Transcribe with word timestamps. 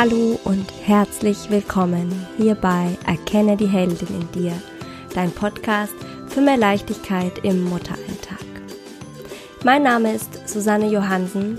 Hallo 0.00 0.38
und 0.44 0.64
herzlich 0.84 1.50
willkommen 1.50 2.24
hier 2.36 2.54
bei 2.54 2.96
Erkenne 3.04 3.56
die 3.56 3.66
Heldin 3.66 4.06
in 4.06 4.30
dir, 4.30 4.52
dein 5.12 5.32
Podcast 5.32 5.92
für 6.28 6.40
mehr 6.40 6.56
Leichtigkeit 6.56 7.40
im 7.42 7.64
Mutteralltag. 7.64 8.46
Mein 9.64 9.82
Name 9.82 10.14
ist 10.14 10.48
Susanne 10.48 10.86
Johansen. 10.88 11.58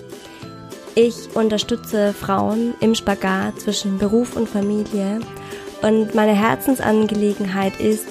Ich 0.95 1.35
unterstütze 1.35 2.13
Frauen 2.13 2.75
im 2.79 2.95
Spagat 2.95 3.59
zwischen 3.59 3.97
Beruf 3.97 4.37
und 4.37 4.47
Familie 4.47 5.19
und 5.81 6.15
meine 6.15 6.33
Herzensangelegenheit 6.33 7.77
ist, 7.81 8.07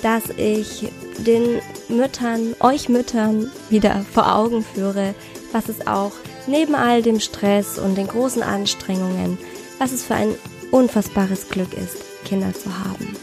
dass 0.00 0.30
ich 0.36 0.92
den 1.26 1.60
Müttern, 1.88 2.54
euch 2.60 2.88
Müttern 2.88 3.50
wieder 3.68 4.06
vor 4.14 4.32
Augen 4.32 4.62
führe, 4.62 5.16
was 5.50 5.68
es 5.68 5.88
auch 5.88 6.12
neben 6.46 6.76
all 6.76 7.02
dem 7.02 7.18
Stress 7.18 7.80
und 7.80 7.96
den 7.96 8.06
großen 8.06 8.44
Anstrengungen, 8.44 9.38
was 9.82 9.90
es 9.90 10.04
für 10.04 10.14
ein 10.14 10.36
unfassbares 10.70 11.48
Glück 11.48 11.74
ist, 11.74 11.96
Kinder 12.24 12.54
zu 12.54 12.70
haben. 12.78 13.16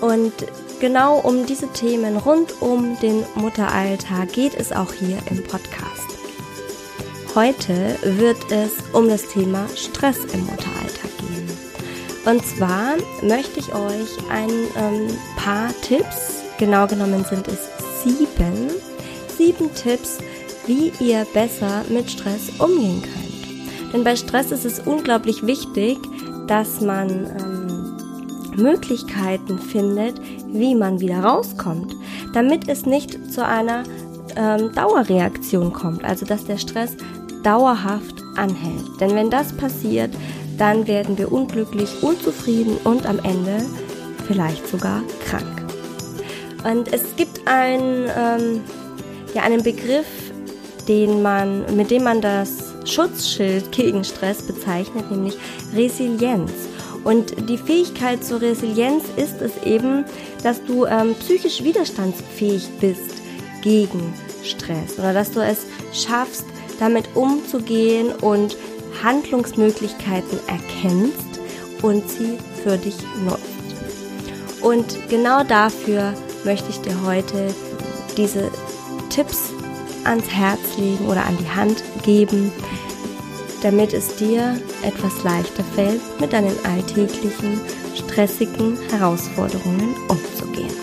Und 0.00 0.32
genau 0.80 1.18
um 1.18 1.44
diese 1.44 1.70
Themen 1.74 2.16
rund 2.16 2.62
um 2.62 2.98
den 3.00 3.22
Mutteralltag 3.34 4.32
geht 4.32 4.54
es 4.54 4.72
auch 4.72 4.94
hier 4.94 5.18
im 5.30 5.42
Podcast. 5.42 6.16
Heute 7.34 7.98
wird 8.02 8.50
es 8.50 8.72
um 8.94 9.06
das 9.06 9.28
Thema 9.28 9.66
Stress 9.76 10.16
im 10.32 10.46
Mutteralltag 10.46 11.10
gehen. 11.18 11.50
Und 12.24 12.46
zwar 12.46 12.94
möchte 13.20 13.60
ich 13.60 13.74
euch 13.74 14.30
ein 14.30 14.48
ähm, 14.78 15.08
paar 15.36 15.78
Tipps, 15.82 16.42
genau 16.56 16.86
genommen 16.86 17.22
sind 17.28 17.46
es 17.48 17.58
sieben, 18.02 18.70
sieben 19.36 19.74
Tipps, 19.74 20.16
wie 20.64 20.90
ihr 21.00 21.26
besser 21.34 21.84
mit 21.90 22.10
Stress 22.10 22.48
umgehen 22.58 23.02
könnt. 23.02 23.25
Denn 23.96 24.04
bei 24.04 24.14
Stress 24.14 24.52
ist 24.52 24.66
es 24.66 24.80
unglaublich 24.80 25.46
wichtig, 25.46 25.96
dass 26.48 26.82
man 26.82 27.08
ähm, 27.08 28.62
Möglichkeiten 28.62 29.58
findet, 29.58 30.20
wie 30.48 30.74
man 30.74 31.00
wieder 31.00 31.20
rauskommt, 31.20 31.96
damit 32.34 32.68
es 32.68 32.84
nicht 32.84 33.32
zu 33.32 33.42
einer 33.42 33.84
ähm, 34.36 34.70
Dauerreaktion 34.74 35.72
kommt, 35.72 36.04
also 36.04 36.26
dass 36.26 36.44
der 36.44 36.58
Stress 36.58 36.94
dauerhaft 37.42 38.22
anhält. 38.36 38.84
Denn 39.00 39.14
wenn 39.14 39.30
das 39.30 39.56
passiert, 39.56 40.10
dann 40.58 40.86
werden 40.86 41.16
wir 41.16 41.32
unglücklich, 41.32 42.02
unzufrieden 42.02 42.76
und 42.84 43.06
am 43.06 43.18
Ende 43.20 43.64
vielleicht 44.26 44.68
sogar 44.68 45.02
krank. 45.24 45.64
Und 46.70 46.92
es 46.92 47.16
gibt 47.16 47.40
ein, 47.46 47.80
ähm, 48.14 48.60
ja, 49.32 49.40
einen 49.40 49.62
Begriff, 49.62 50.04
den 50.86 51.22
man, 51.22 51.74
mit 51.74 51.90
dem 51.90 52.04
man 52.04 52.20
das 52.20 52.65
Schutzschild 52.86 53.72
gegen 53.72 54.04
Stress 54.04 54.42
bezeichnet, 54.42 55.10
nämlich 55.10 55.36
Resilienz. 55.74 56.52
Und 57.04 57.48
die 57.48 57.58
Fähigkeit 57.58 58.24
zur 58.24 58.40
Resilienz 58.40 59.04
ist 59.16 59.40
es 59.40 59.52
eben, 59.64 60.04
dass 60.42 60.64
du 60.64 60.86
ähm, 60.86 61.14
psychisch 61.20 61.62
widerstandsfähig 61.62 62.68
bist 62.80 63.22
gegen 63.62 64.12
Stress 64.42 64.98
oder 64.98 65.12
dass 65.12 65.30
du 65.30 65.40
es 65.40 65.66
schaffst, 65.92 66.44
damit 66.80 67.14
umzugehen 67.14 68.12
und 68.20 68.56
Handlungsmöglichkeiten 69.02 70.38
erkennst 70.46 71.40
und 71.82 72.08
sie 72.08 72.38
für 72.62 72.76
dich 72.76 72.96
nutzt. 73.24 73.42
Und 74.62 75.08
genau 75.08 75.44
dafür 75.44 76.14
möchte 76.44 76.70
ich 76.70 76.80
dir 76.80 77.00
heute 77.04 77.54
diese 78.16 78.50
Tipps 79.10 79.52
ans 80.04 80.28
Herz 80.28 80.76
legen 80.78 81.06
oder 81.06 81.24
an 81.24 81.36
die 81.38 81.50
Hand 81.50 81.82
geben, 82.06 82.50
damit 83.62 83.92
es 83.92 84.16
dir 84.16 84.58
etwas 84.82 85.22
leichter 85.24 85.64
fällt, 85.74 86.00
mit 86.20 86.32
deinen 86.32 86.56
alltäglichen, 86.64 87.60
stressigen 87.94 88.78
Herausforderungen 88.90 89.94
umzugehen. 90.08 90.74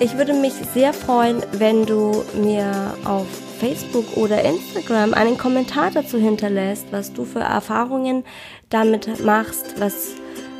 Ich 0.00 0.16
würde 0.16 0.32
mich 0.32 0.54
sehr 0.74 0.92
freuen, 0.92 1.42
wenn 1.52 1.86
du 1.86 2.24
mir 2.34 2.94
auf 3.04 3.26
Facebook 3.60 4.16
oder 4.16 4.42
Instagram 4.42 5.14
einen 5.14 5.36
Kommentar 5.36 5.90
dazu 5.92 6.18
hinterlässt, 6.18 6.86
was 6.90 7.12
du 7.12 7.24
für 7.24 7.40
Erfahrungen 7.40 8.24
damit 8.70 9.22
machst, 9.22 9.78
was 9.78 10.14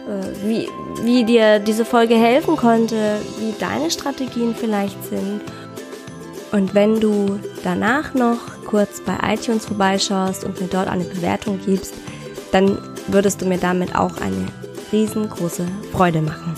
äh, 0.06 0.46
wie, 0.46 0.68
wie 1.02 1.24
dir 1.24 1.58
diese 1.58 1.86
Folge 1.86 2.16
helfen 2.16 2.56
konnte, 2.56 3.16
wie 3.38 3.54
deine 3.58 3.90
Strategien 3.90 4.54
vielleicht 4.54 5.02
sind 5.04 5.40
und 6.52 6.74
wenn 6.74 7.00
du 7.00 7.38
danach 7.62 8.14
noch 8.14 8.38
kurz 8.66 9.00
bei 9.00 9.16
iTunes 9.34 9.66
vorbeischaust 9.66 10.44
und 10.44 10.60
mir 10.60 10.66
dort 10.66 10.88
eine 10.88 11.04
Bewertung 11.04 11.60
gibst, 11.64 11.94
dann 12.52 12.78
würdest 13.06 13.40
du 13.40 13.46
mir 13.46 13.58
damit 13.58 13.94
auch 13.94 14.16
eine 14.20 14.46
riesengroße 14.92 15.66
Freude 15.92 16.22
machen. 16.22 16.56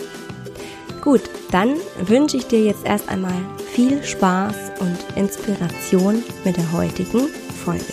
Gut, 1.03 1.23
dann 1.51 1.75
wünsche 2.07 2.37
ich 2.37 2.47
dir 2.47 2.65
jetzt 2.65 2.87
erst 2.87 3.09
einmal 3.09 3.35
viel 3.73 4.03
Spaß 4.03 4.73
und 4.81 4.97
Inspiration 5.17 6.23
mit 6.45 6.57
der 6.57 6.73
heutigen 6.73 7.29
Folge. 7.65 7.85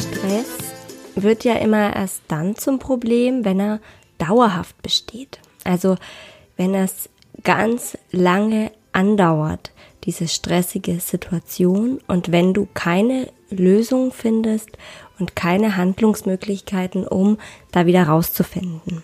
Stress 0.00 0.46
wird 1.14 1.44
ja 1.44 1.54
immer 1.56 1.94
erst 1.94 2.22
dann 2.28 2.56
zum 2.56 2.78
Problem, 2.78 3.44
wenn 3.44 3.60
er 3.60 3.80
dauerhaft 4.18 4.80
besteht. 4.82 5.38
Also 5.64 5.96
wenn 6.56 6.74
es 6.74 7.08
ganz 7.44 7.96
lange 8.10 8.70
andauert, 8.92 9.72
diese 10.04 10.28
stressige 10.28 11.00
Situation. 11.00 12.00
Und 12.06 12.32
wenn 12.32 12.54
du 12.54 12.68
keine 12.74 13.28
Lösung 13.50 14.12
findest 14.12 14.70
und 15.18 15.36
keine 15.36 15.76
Handlungsmöglichkeiten, 15.76 17.06
um 17.06 17.38
da 17.70 17.86
wieder 17.86 18.04
rauszufinden. 18.04 19.02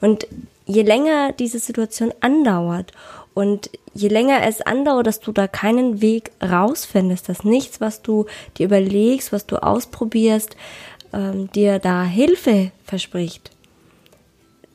Und 0.00 0.26
je 0.66 0.82
länger 0.82 1.32
diese 1.32 1.58
Situation 1.58 2.12
andauert 2.20 2.92
und 3.34 3.70
je 3.92 4.08
länger 4.08 4.46
es 4.46 4.60
andauert, 4.60 5.06
dass 5.06 5.20
du 5.20 5.32
da 5.32 5.48
keinen 5.48 6.00
Weg 6.00 6.30
rausfindest, 6.42 7.28
dass 7.28 7.44
nichts, 7.44 7.80
was 7.80 8.02
du 8.02 8.26
dir 8.56 8.66
überlegst, 8.66 9.32
was 9.32 9.46
du 9.46 9.62
ausprobierst, 9.62 10.56
ähm, 11.12 11.50
dir 11.52 11.78
da 11.78 12.04
Hilfe 12.04 12.70
verspricht, 12.84 13.50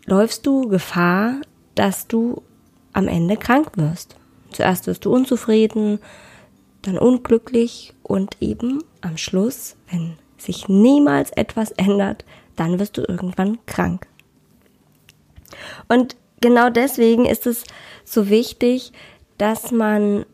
läufst 0.06 0.46
du 0.46 0.68
Gefahr, 0.68 1.36
dass 1.76 2.08
du 2.08 2.42
am 3.00 3.08
Ende 3.08 3.38
krank 3.38 3.72
wirst. 3.76 4.16
Zuerst 4.52 4.86
wirst 4.88 5.06
du 5.06 5.14
unzufrieden, 5.14 6.00
dann 6.82 6.98
unglücklich 6.98 7.94
und 8.04 8.38
eben 8.42 8.84
am 9.02 9.18
Schluss, 9.18 9.76
wenn 9.90 10.18
sich 10.38 10.70
niemals 10.70 11.32
etwas 11.32 11.72
ändert, 11.72 12.26
dann 12.56 12.80
wirst 12.80 12.98
du 12.98 13.02
irgendwann 13.02 13.58
krank. 13.66 14.08
Und 15.88 16.16
genau 16.42 16.70
deswegen 16.70 17.26
ist 17.26 17.48
es 17.48 17.64
so 18.06 18.30
wichtig, 18.30 18.92
dass 19.38 19.72
man 19.72 20.26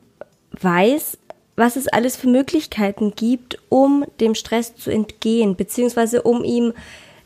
weiß, 0.59 1.17
was 1.55 1.75
es 1.75 1.87
alles 1.87 2.15
für 2.15 2.27
Möglichkeiten 2.27 3.13
gibt, 3.15 3.59
um 3.69 4.05
dem 4.19 4.35
Stress 4.35 4.75
zu 4.75 4.91
entgehen, 4.91 5.55
beziehungsweise 5.55 6.21
um 6.21 6.43
ihm 6.43 6.73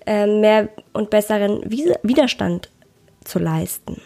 äh, 0.05 0.27
mehr 0.27 0.69
und 0.93 1.09
besseren 1.09 1.61
Widerstand 1.69 2.69
zu 3.23 3.39
leisten. 3.39 4.01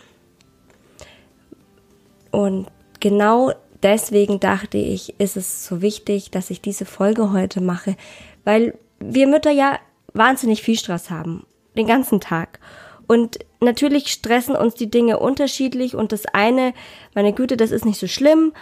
Und 2.33 2.65
genau 2.99 3.51
deswegen 3.83 4.39
dachte 4.39 4.79
ich, 4.79 5.19
ist 5.19 5.37
es 5.37 5.67
so 5.67 5.83
wichtig, 5.83 6.31
dass 6.31 6.49
ich 6.49 6.61
diese 6.61 6.85
Folge 6.85 7.31
heute 7.31 7.61
mache, 7.61 7.95
weil 8.43 8.73
wir 8.99 9.27
Mütter 9.27 9.51
ja 9.51 9.77
wahnsinnig 10.13 10.63
viel 10.63 10.75
Stress 10.75 11.11
haben, 11.11 11.45
den 11.77 11.85
ganzen 11.85 12.19
Tag. 12.19 12.59
Und 13.05 13.37
natürlich 13.59 14.07
stressen 14.07 14.55
uns 14.55 14.73
die 14.73 14.89
Dinge 14.89 15.19
unterschiedlich 15.19 15.95
und 15.95 16.11
das 16.11 16.25
eine, 16.25 16.73
meine 17.13 17.33
Güte, 17.33 17.55
das 17.55 17.69
ist 17.69 17.85
nicht 17.85 17.99
so 17.99 18.07
schlimm, 18.07 18.53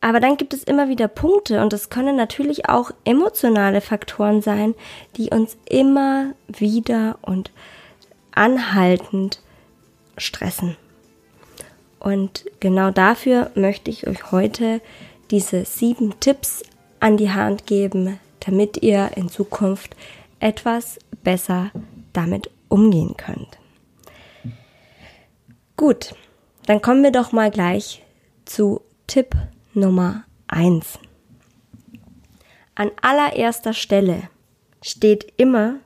aber 0.00 0.20
dann 0.20 0.36
gibt 0.36 0.54
es 0.54 0.62
immer 0.62 0.88
wieder 0.88 1.08
Punkte 1.08 1.60
und 1.62 1.72
das 1.72 1.90
können 1.90 2.14
natürlich 2.14 2.68
auch 2.68 2.92
emotionale 3.04 3.80
Faktoren 3.80 4.40
sein, 4.40 4.76
die 5.16 5.30
uns 5.30 5.56
immer 5.68 6.32
wieder 6.46 7.18
und 7.22 7.50
anhaltend 8.30 9.40
stressen. 10.16 10.76
Und 12.06 12.44
genau 12.60 12.92
dafür 12.92 13.50
möchte 13.56 13.90
ich 13.90 14.06
euch 14.06 14.30
heute 14.30 14.80
diese 15.32 15.64
sieben 15.64 16.20
Tipps 16.20 16.62
an 17.00 17.16
die 17.16 17.32
Hand 17.32 17.66
geben, 17.66 18.20
damit 18.38 18.80
ihr 18.80 19.10
in 19.16 19.28
Zukunft 19.28 19.96
etwas 20.38 21.00
besser 21.24 21.72
damit 22.12 22.48
umgehen 22.68 23.16
könnt. 23.16 23.58
Gut, 25.76 26.14
dann 26.66 26.80
kommen 26.80 27.02
wir 27.02 27.10
doch 27.10 27.32
mal 27.32 27.50
gleich 27.50 28.04
zu 28.44 28.82
Tipp 29.08 29.34
Nummer 29.74 30.22
eins. 30.46 31.00
An 32.76 32.92
allererster 33.02 33.72
Stelle 33.72 34.30
steht 34.80 35.32
immer 35.38 35.80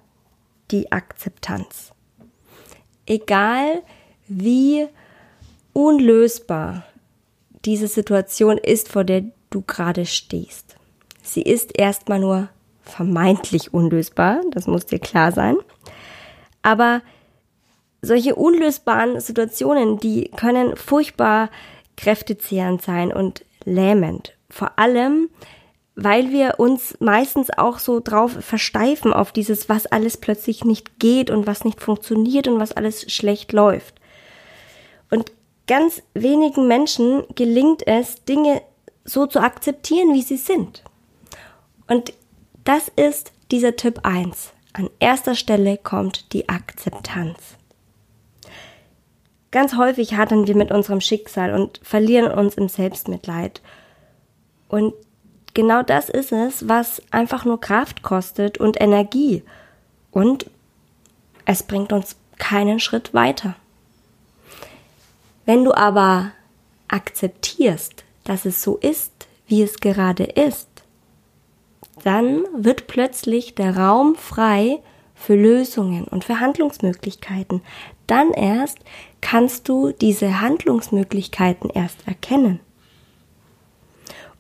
die 0.71 0.93
Akzeptanz. 0.93 1.93
Egal 3.07 3.83
wie 4.29 4.87
unlösbar 5.73 6.85
diese 7.65 7.89
Situation 7.89 8.59
ist, 8.59 8.89
vor 8.89 9.05
der 9.05 9.25
du 9.51 9.63
gerade 9.63 10.07
stehst. 10.07 10.77
sie 11.23 11.43
ist 11.43 11.79
erstmal 11.79 12.19
nur 12.19 12.49
vermeintlich 12.83 13.75
unlösbar, 13.75 14.41
das 14.51 14.67
muss 14.67 14.87
dir 14.87 14.99
klar 14.99 15.33
sein. 15.33 15.57
Aber 16.63 17.03
solche 18.03 18.35
unlösbaren 18.35 19.21
Situationen, 19.21 19.99
die 19.99 20.31
können 20.37 20.77
furchtbar 20.77 21.51
kräftezehrend 21.97 22.83
sein 22.83 23.13
und 23.13 23.45
lähmend. 23.65 24.35
Vor 24.49 24.79
allem, 24.79 25.29
weil 25.95 26.31
wir 26.31 26.55
uns 26.59 26.97
meistens 26.99 27.51
auch 27.57 27.79
so 27.79 28.01
drauf 28.01 28.33
versteifen 28.41 29.13
auf 29.13 29.33
dieses, 29.33 29.69
was 29.69 29.87
alles 29.87 30.17
plötzlich 30.17 30.65
nicht 30.65 30.99
geht 30.99 31.31
und 31.31 31.47
was 31.47 31.65
nicht 31.65 31.81
funktioniert 31.81 32.49
und 32.49 32.59
was 32.59 32.73
alles 32.73 33.13
schlecht 33.13 33.53
läuft. 33.53 34.00
Ganz 35.67 36.03
wenigen 36.15 36.67
Menschen 36.67 37.25
gelingt 37.35 37.87
es, 37.87 38.25
Dinge 38.25 38.63
so 39.05 39.27
zu 39.27 39.41
akzeptieren, 39.41 40.15
wie 40.15 40.23
sie 40.23 40.37
sind. 40.37 40.83
Und 41.87 42.13
das 42.65 42.89
ist 42.97 43.33
dieser 43.51 43.77
Tipp 43.77 44.01
1. 44.03 44.53
An 44.73 44.91
erster 45.01 45.35
Stelle 45.35 45.77
kommt 45.77 46.33
die 46.33 46.49
Akzeptanz. 46.49 47.57
Ganz 49.51 49.77
häufig 49.77 50.15
hadern 50.15 50.47
wir 50.47 50.55
mit 50.55 50.71
unserem 50.71 51.01
Schicksal 51.01 51.53
und 51.53 51.81
verlieren 51.83 52.31
uns 52.31 52.55
im 52.55 52.69
Selbstmitleid. 52.69 53.61
Und 54.69 54.95
genau 55.55 55.83
das 55.83 56.09
ist 56.09 56.31
es, 56.31 56.69
was 56.69 57.03
einfach 57.11 57.45
nur 57.45 57.61
Kraft 57.61 58.03
kostet 58.03 58.59
und 58.59 58.81
Energie. 58.81 59.43
Und 60.13 60.49
es 61.45 61.65
bringt 61.65 61.93
uns 61.93 62.17
keinen 62.39 62.79
Schritt 62.79 63.13
weiter. 63.13 63.57
Wenn 65.47 65.65
du 65.65 65.75
aber 65.75 66.33
akzeptierst, 66.89 68.05
dass 68.25 68.45
es 68.45 68.63
so 68.63 68.77
ist, 68.77 69.13
wie 69.47 69.63
es 69.63 69.81
gerade 69.81 70.25
ist, 70.25 70.69
dann 72.05 72.45
wird 72.57 72.87
plötzlich 72.87 73.55
der 73.55 73.77
Raum 73.77 74.15
frei 74.15 74.81
für 75.15 75.35
Lösungen 75.35 76.05
und 76.05 76.25
für 76.25 76.41
Handlungsmöglichkeiten. 76.41 77.63
Dann 78.07 78.33
erst 78.33 78.79
kannst 79.21 79.69
du 79.69 79.93
diese 79.93 80.41
Handlungsmöglichkeiten 80.41 81.69
erst 81.71 82.07
erkennen. 82.07 82.61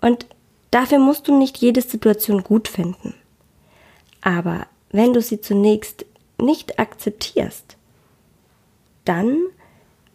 Und 0.01 0.27
dafür 0.71 0.99
musst 0.99 1.29
du 1.29 1.37
nicht 1.37 1.59
jede 1.59 1.83
Situation 1.83 2.43
gut 2.43 2.69
finden. 2.69 3.15
Aber 4.23 4.67
wenn 4.91 5.13
du 5.13 5.21
sie 5.21 5.41
zunächst 5.41 6.07
nicht 6.39 6.79
akzeptierst, 6.79 7.77
dann 9.05 9.37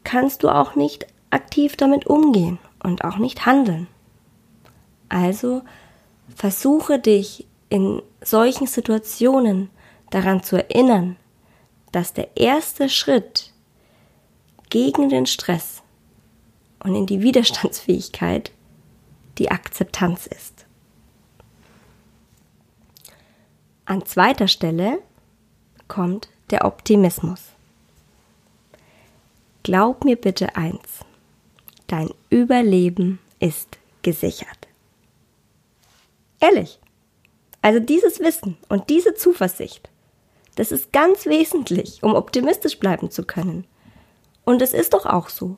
kannst 0.05 0.43
du 0.43 0.49
auch 0.49 0.75
nicht 0.75 1.05
aktiv 1.31 1.75
damit 1.75 2.07
umgehen 2.07 2.59
und 2.81 3.03
auch 3.03 3.17
nicht 3.17 3.45
handeln. 3.45 3.87
Also 5.09 5.63
versuche 6.33 6.99
dich 6.99 7.45
in 7.67 8.01
solchen 8.21 8.67
Situationen 8.67 9.69
daran 10.11 10.43
zu 10.43 10.55
erinnern, 10.55 11.17
dass 11.91 12.13
der 12.13 12.37
erste 12.37 12.87
Schritt 12.87 13.51
gegen 14.69 15.09
den 15.09 15.25
Stress 15.25 15.83
und 16.83 16.95
in 16.95 17.05
die 17.05 17.21
Widerstandsfähigkeit 17.21 18.51
die 19.37 19.51
Akzeptanz 19.51 20.27
ist. 20.27 20.65
An 23.85 24.05
zweiter 24.05 24.47
Stelle 24.47 24.99
kommt 25.87 26.29
der 26.49 26.65
Optimismus. 26.65 27.54
Glaub 29.65 30.05
mir 30.05 30.15
bitte 30.15 30.55
eins, 30.55 30.99
dein 31.87 32.11
Überleben 32.29 33.17
ist 33.39 33.79
gesichert. 34.03 34.67
Ehrlich. 36.39 36.79
Also 37.63 37.79
dieses 37.79 38.19
Wissen 38.19 38.57
und 38.69 38.91
diese 38.91 39.15
Zuversicht, 39.15 39.89
das 40.55 40.71
ist 40.71 40.93
ganz 40.93 41.25
wesentlich, 41.25 42.03
um 42.03 42.13
optimistisch 42.13 42.77
bleiben 42.77 43.09
zu 43.09 43.23
können. 43.23 43.65
Und 44.43 44.61
es 44.61 44.71
ist 44.71 44.93
doch 44.93 45.07
auch 45.07 45.29
so. 45.29 45.57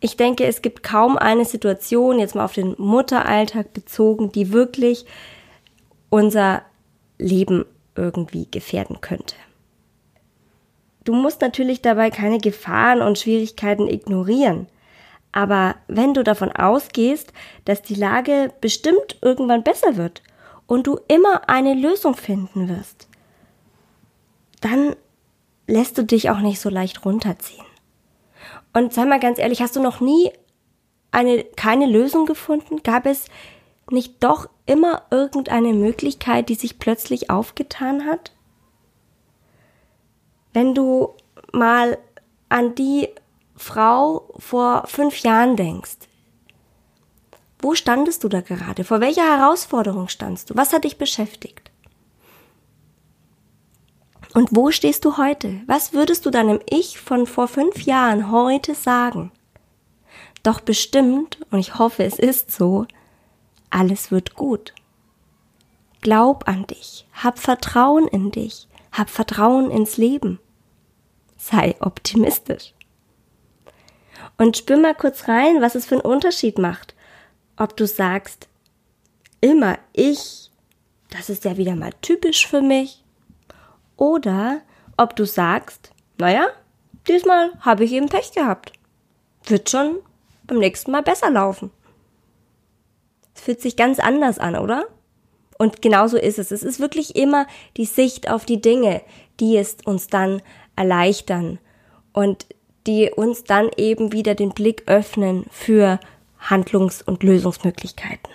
Ich 0.00 0.16
denke, 0.16 0.44
es 0.44 0.60
gibt 0.60 0.82
kaum 0.82 1.16
eine 1.16 1.44
Situation, 1.44 2.18
jetzt 2.18 2.34
mal 2.34 2.44
auf 2.44 2.54
den 2.54 2.74
Mutteralltag 2.76 3.72
bezogen, 3.72 4.32
die 4.32 4.52
wirklich 4.52 5.06
unser 6.10 6.62
Leben 7.18 7.66
irgendwie 7.94 8.48
gefährden 8.50 9.00
könnte. 9.00 9.36
Du 11.04 11.12
musst 11.12 11.40
natürlich 11.40 11.82
dabei 11.82 12.10
keine 12.10 12.38
Gefahren 12.38 13.02
und 13.02 13.18
Schwierigkeiten 13.18 13.88
ignorieren. 13.88 14.66
Aber 15.32 15.74
wenn 15.88 16.14
du 16.14 16.22
davon 16.22 16.52
ausgehst, 16.52 17.32
dass 17.64 17.82
die 17.82 17.94
Lage 17.94 18.52
bestimmt 18.60 19.18
irgendwann 19.20 19.64
besser 19.64 19.96
wird 19.96 20.22
und 20.66 20.86
du 20.86 20.98
immer 21.08 21.48
eine 21.48 21.74
Lösung 21.74 22.14
finden 22.14 22.68
wirst, 22.68 23.08
dann 24.60 24.96
lässt 25.66 25.98
du 25.98 26.04
dich 26.04 26.30
auch 26.30 26.38
nicht 26.38 26.60
so 26.60 26.70
leicht 26.70 27.04
runterziehen. 27.04 27.64
Und 28.72 28.92
sei 28.92 29.04
mal 29.04 29.20
ganz 29.20 29.38
ehrlich, 29.38 29.60
hast 29.60 29.76
du 29.76 29.82
noch 29.82 30.00
nie 30.00 30.30
eine, 31.10 31.44
keine 31.44 31.86
Lösung 31.86 32.26
gefunden? 32.26 32.82
Gab 32.82 33.06
es 33.06 33.26
nicht 33.90 34.22
doch 34.22 34.48
immer 34.66 35.02
irgendeine 35.10 35.72
Möglichkeit, 35.72 36.48
die 36.48 36.54
sich 36.54 36.78
plötzlich 36.78 37.30
aufgetan 37.30 38.06
hat? 38.06 38.33
Wenn 40.54 40.74
du 40.74 41.14
mal 41.52 41.98
an 42.48 42.74
die 42.74 43.08
Frau 43.56 44.32
vor 44.38 44.84
fünf 44.86 45.18
Jahren 45.18 45.56
denkst, 45.56 45.98
wo 47.58 47.74
standest 47.74 48.24
du 48.24 48.28
da 48.28 48.40
gerade? 48.40 48.84
Vor 48.84 49.00
welcher 49.00 49.24
Herausforderung 49.24 50.08
standst 50.08 50.50
du? 50.50 50.56
Was 50.56 50.72
hat 50.72 50.84
dich 50.84 50.96
beschäftigt? 50.96 51.70
Und 54.34 54.50
wo 54.52 54.70
stehst 54.70 55.04
du 55.04 55.16
heute? 55.16 55.60
Was 55.66 55.92
würdest 55.92 56.26
du 56.26 56.30
deinem 56.30 56.60
Ich 56.68 56.98
von 56.98 57.26
vor 57.26 57.48
fünf 57.48 57.82
Jahren 57.82 58.30
heute 58.30 58.74
sagen? 58.74 59.32
Doch 60.42 60.60
bestimmt, 60.60 61.38
und 61.50 61.58
ich 61.58 61.78
hoffe, 61.78 62.04
es 62.04 62.18
ist 62.18 62.50
so, 62.50 62.86
alles 63.70 64.10
wird 64.10 64.34
gut. 64.34 64.74
Glaub 66.00 66.46
an 66.46 66.66
dich, 66.66 67.06
hab 67.14 67.38
Vertrauen 67.38 68.06
in 68.08 68.30
dich, 68.30 68.68
hab 68.92 69.08
Vertrauen 69.08 69.70
ins 69.70 69.96
Leben. 69.96 70.38
Sei 71.44 71.74
optimistisch. 71.80 72.72
Und 74.38 74.56
spür 74.56 74.78
mal 74.78 74.94
kurz 74.94 75.28
rein, 75.28 75.60
was 75.60 75.74
es 75.74 75.84
für 75.84 75.96
einen 75.96 76.00
Unterschied 76.00 76.56
macht. 76.56 76.94
Ob 77.58 77.76
du 77.76 77.86
sagst, 77.86 78.48
immer 79.42 79.78
ich, 79.92 80.50
das 81.10 81.28
ist 81.28 81.44
ja 81.44 81.58
wieder 81.58 81.76
mal 81.76 81.92
typisch 82.00 82.46
für 82.46 82.62
mich. 82.62 83.04
Oder 83.98 84.62
ob 84.96 85.16
du 85.16 85.26
sagst, 85.26 85.92
naja, 86.16 86.46
diesmal 87.08 87.52
habe 87.60 87.84
ich 87.84 87.92
eben 87.92 88.08
Pech 88.08 88.32
gehabt. 88.32 88.72
Wird 89.44 89.68
schon 89.68 89.98
beim 90.46 90.60
nächsten 90.60 90.92
Mal 90.92 91.02
besser 91.02 91.28
laufen. 91.30 91.70
Es 93.34 93.42
fühlt 93.42 93.60
sich 93.60 93.76
ganz 93.76 93.98
anders 93.98 94.38
an, 94.38 94.56
oder? 94.56 94.86
Und 95.58 95.82
genauso 95.82 96.16
ist 96.16 96.38
es. 96.38 96.50
Es 96.52 96.62
ist 96.62 96.80
wirklich 96.80 97.16
immer 97.16 97.46
die 97.76 97.84
Sicht 97.84 98.30
auf 98.30 98.46
die 98.46 98.62
Dinge, 98.62 99.02
die 99.40 99.58
es 99.58 99.76
uns 99.84 100.06
dann 100.06 100.40
erleichtern 100.76 101.58
und 102.12 102.46
die 102.86 103.10
uns 103.10 103.44
dann 103.44 103.70
eben 103.76 104.12
wieder 104.12 104.34
den 104.34 104.50
Blick 104.50 104.84
öffnen 104.86 105.46
für 105.50 105.98
Handlungs- 106.38 107.02
und 107.02 107.22
Lösungsmöglichkeiten. 107.22 108.30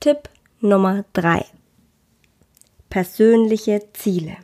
Tipp 0.00 0.28
Nummer 0.60 1.04
drei: 1.12 1.44
Persönliche 2.88 3.82
Ziele. 3.92 4.36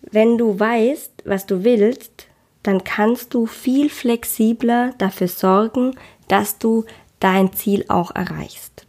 Wenn 0.00 0.38
du 0.38 0.58
weißt, 0.58 1.22
was 1.24 1.46
du 1.46 1.64
willst, 1.64 2.28
dann 2.62 2.84
kannst 2.84 3.34
du 3.34 3.46
viel 3.46 3.90
flexibler 3.90 4.94
dafür 4.98 5.28
sorgen, 5.28 5.96
dass 6.28 6.58
du 6.58 6.84
dein 7.20 7.52
Ziel 7.52 7.84
auch 7.88 8.14
erreichst. 8.14 8.86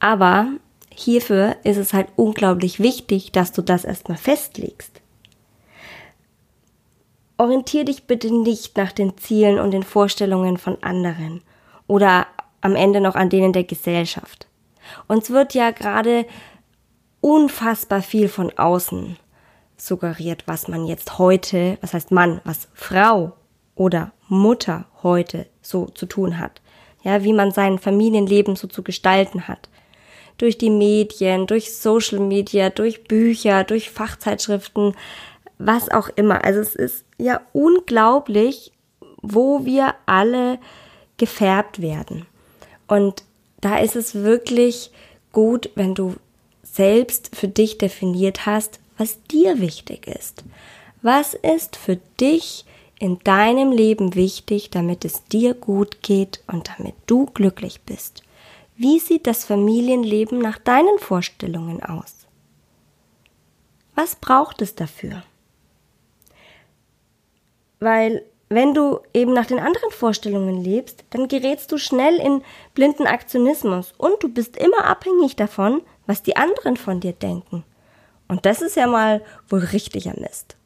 Aber 0.00 0.48
hierfür 0.98 1.56
ist 1.64 1.76
es 1.76 1.92
halt 1.92 2.08
unglaublich 2.16 2.80
wichtig, 2.80 3.32
dass 3.32 3.52
du 3.52 3.62
das 3.62 3.84
erstmal 3.84 4.18
festlegst 4.18 5.00
orientier 7.38 7.84
dich 7.84 8.04
bitte 8.04 8.34
nicht 8.34 8.76
nach 8.76 8.92
den 8.92 9.16
Zielen 9.16 9.58
und 9.58 9.70
den 9.70 9.84
Vorstellungen 9.84 10.58
von 10.58 10.82
anderen 10.82 11.40
oder 11.86 12.26
am 12.60 12.74
Ende 12.74 13.00
noch 13.00 13.14
an 13.14 13.30
denen 13.30 13.52
der 13.52 13.64
Gesellschaft. 13.64 14.48
Uns 15.06 15.30
wird 15.30 15.54
ja 15.54 15.70
gerade 15.70 16.26
unfassbar 17.20 18.02
viel 18.02 18.28
von 18.28 18.56
außen 18.58 19.16
suggeriert, 19.76 20.42
was 20.46 20.66
man 20.66 20.86
jetzt 20.86 21.18
heute, 21.18 21.78
was 21.80 21.94
heißt 21.94 22.10
Mann, 22.10 22.40
was 22.44 22.68
Frau 22.74 23.32
oder 23.76 24.12
Mutter 24.26 24.86
heute 25.02 25.46
so 25.62 25.86
zu 25.86 26.06
tun 26.06 26.38
hat. 26.38 26.60
Ja, 27.02 27.22
wie 27.22 27.32
man 27.32 27.52
sein 27.52 27.78
Familienleben 27.78 28.56
so 28.56 28.66
zu 28.66 28.82
gestalten 28.82 29.46
hat. 29.46 29.68
Durch 30.38 30.56
die 30.56 30.70
Medien, 30.70 31.46
durch 31.46 31.74
Social 31.74 32.20
Media, 32.20 32.70
durch 32.70 33.04
Bücher, 33.04 33.64
durch 33.64 33.90
Fachzeitschriften, 33.90 34.94
was 35.58 35.90
auch 35.90 36.08
immer. 36.14 36.44
Also 36.44 36.60
es 36.60 36.74
ist 36.74 37.04
ja 37.18 37.40
unglaublich, 37.52 38.72
wo 39.20 39.64
wir 39.64 39.94
alle 40.06 40.58
gefärbt 41.16 41.82
werden. 41.82 42.26
Und 42.86 43.24
da 43.60 43.78
ist 43.78 43.96
es 43.96 44.14
wirklich 44.14 44.90
gut, 45.32 45.70
wenn 45.74 45.94
du 45.94 46.14
selbst 46.62 47.34
für 47.34 47.48
dich 47.48 47.78
definiert 47.78 48.46
hast, 48.46 48.78
was 48.96 49.22
dir 49.24 49.60
wichtig 49.60 50.06
ist. 50.06 50.44
Was 51.02 51.34
ist 51.34 51.76
für 51.76 51.96
dich 52.20 52.64
in 52.98 53.18
deinem 53.20 53.70
Leben 53.70 54.14
wichtig, 54.14 54.70
damit 54.70 55.04
es 55.04 55.24
dir 55.24 55.54
gut 55.54 56.02
geht 56.02 56.40
und 56.46 56.70
damit 56.76 56.94
du 57.06 57.26
glücklich 57.26 57.80
bist? 57.82 58.22
Wie 58.80 59.00
sieht 59.00 59.26
das 59.26 59.44
Familienleben 59.44 60.38
nach 60.38 60.56
deinen 60.56 61.00
Vorstellungen 61.00 61.82
aus? 61.82 62.14
Was 63.96 64.14
braucht 64.14 64.62
es 64.62 64.76
dafür? 64.76 65.24
Weil 67.80 68.24
wenn 68.48 68.74
du 68.74 69.00
eben 69.12 69.32
nach 69.32 69.46
den 69.46 69.58
anderen 69.58 69.90
Vorstellungen 69.90 70.62
lebst, 70.62 71.04
dann 71.10 71.26
gerätst 71.26 71.72
du 71.72 71.78
schnell 71.78 72.20
in 72.20 72.44
blinden 72.74 73.08
Aktionismus 73.08 73.94
und 73.98 74.22
du 74.22 74.28
bist 74.28 74.56
immer 74.56 74.84
abhängig 74.84 75.34
davon, 75.34 75.82
was 76.06 76.22
die 76.22 76.36
anderen 76.36 76.76
von 76.76 77.00
dir 77.00 77.14
denken. 77.14 77.64
Und 78.28 78.46
das 78.46 78.62
ist 78.62 78.76
ja 78.76 78.86
mal 78.86 79.24
wohl 79.48 79.58
richtiger 79.58 80.14
Mist. 80.20 80.56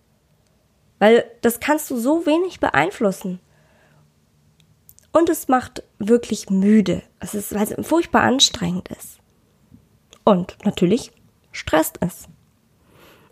Weil 0.99 1.25
das 1.41 1.61
kannst 1.61 1.91
du 1.91 1.97
so 1.97 2.27
wenig 2.27 2.61
beeinflussen. 2.61 3.41
Und 5.13 5.29
es 5.29 5.49
macht 5.49 5.83
wirklich 5.99 6.49
müde. 6.49 7.03
Es 7.21 7.35
ist, 7.35 7.55
weil 7.55 7.65
es 7.65 7.87
furchtbar 7.87 8.23
anstrengend 8.23 8.89
ist. 8.89 9.19
Und 10.25 10.57
natürlich 10.65 11.13
stresst 11.53 11.99
es. 12.01 12.29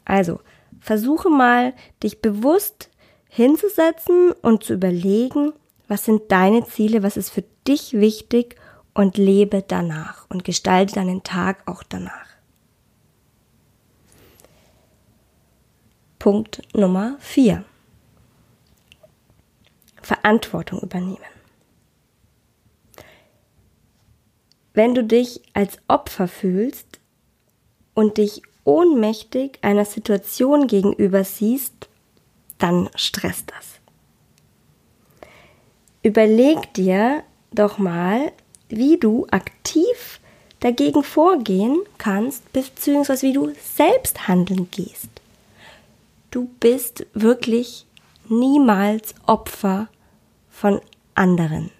Also, 0.05 0.41
versuche 0.81 1.31
mal, 1.31 1.75
dich 2.03 2.21
bewusst 2.21 2.91
hinzusetzen 3.29 4.33
und 4.43 4.65
zu 4.65 4.75
überlegen, 4.75 5.53
was 5.89 6.05
sind 6.05 6.31
deine 6.31 6.67
Ziele, 6.67 7.03
was 7.03 7.17
ist 7.17 7.31
für 7.31 7.45
dich 7.67 7.95
wichtig 7.95 8.57
und 8.93 9.17
lebe 9.17 9.63
danach 9.67 10.27
und 10.29 10.45
gestalte 10.45 10.95
deinen 10.95 11.23
Tag 11.23 11.67
auch 11.67 11.83
danach. 11.83 12.27
Punkt 16.19 16.61
Nummer 16.75 17.17
4. 17.21 17.65
Verantwortung 20.03 20.81
übernehmen. 20.81 21.40
Wenn 24.73 24.95
du 24.95 25.03
dich 25.05 25.41
als 25.53 25.79
Opfer 25.89 26.29
fühlst 26.29 27.01
und 27.95 28.19
dich 28.19 28.43
ohnmächtig 28.65 29.59
einer 29.63 29.85
Situation 29.85 30.67
gegenüber 30.67 31.25
siehst, 31.25 31.89
dann 32.59 32.89
stresst 32.95 33.51
das. 33.51 33.81
Überleg 36.03 36.73
dir 36.75 37.25
doch 37.53 37.79
mal, 37.79 38.33
wie 38.69 38.97
du 38.97 39.27
aktiv 39.31 40.21
dagegen 40.61 41.03
vorgehen 41.03 41.81
kannst, 41.99 42.53
beziehungsweise 42.53 43.27
wie 43.27 43.33
du 43.33 43.53
selbst 43.75 44.29
handeln 44.29 44.71
gehst. 44.71 45.09
Du 46.31 46.49
bist 46.61 47.07
wirklich 47.13 47.87
niemals 48.29 49.15
Opfer 49.27 49.89
von 50.49 50.81
anderen. 51.15 51.71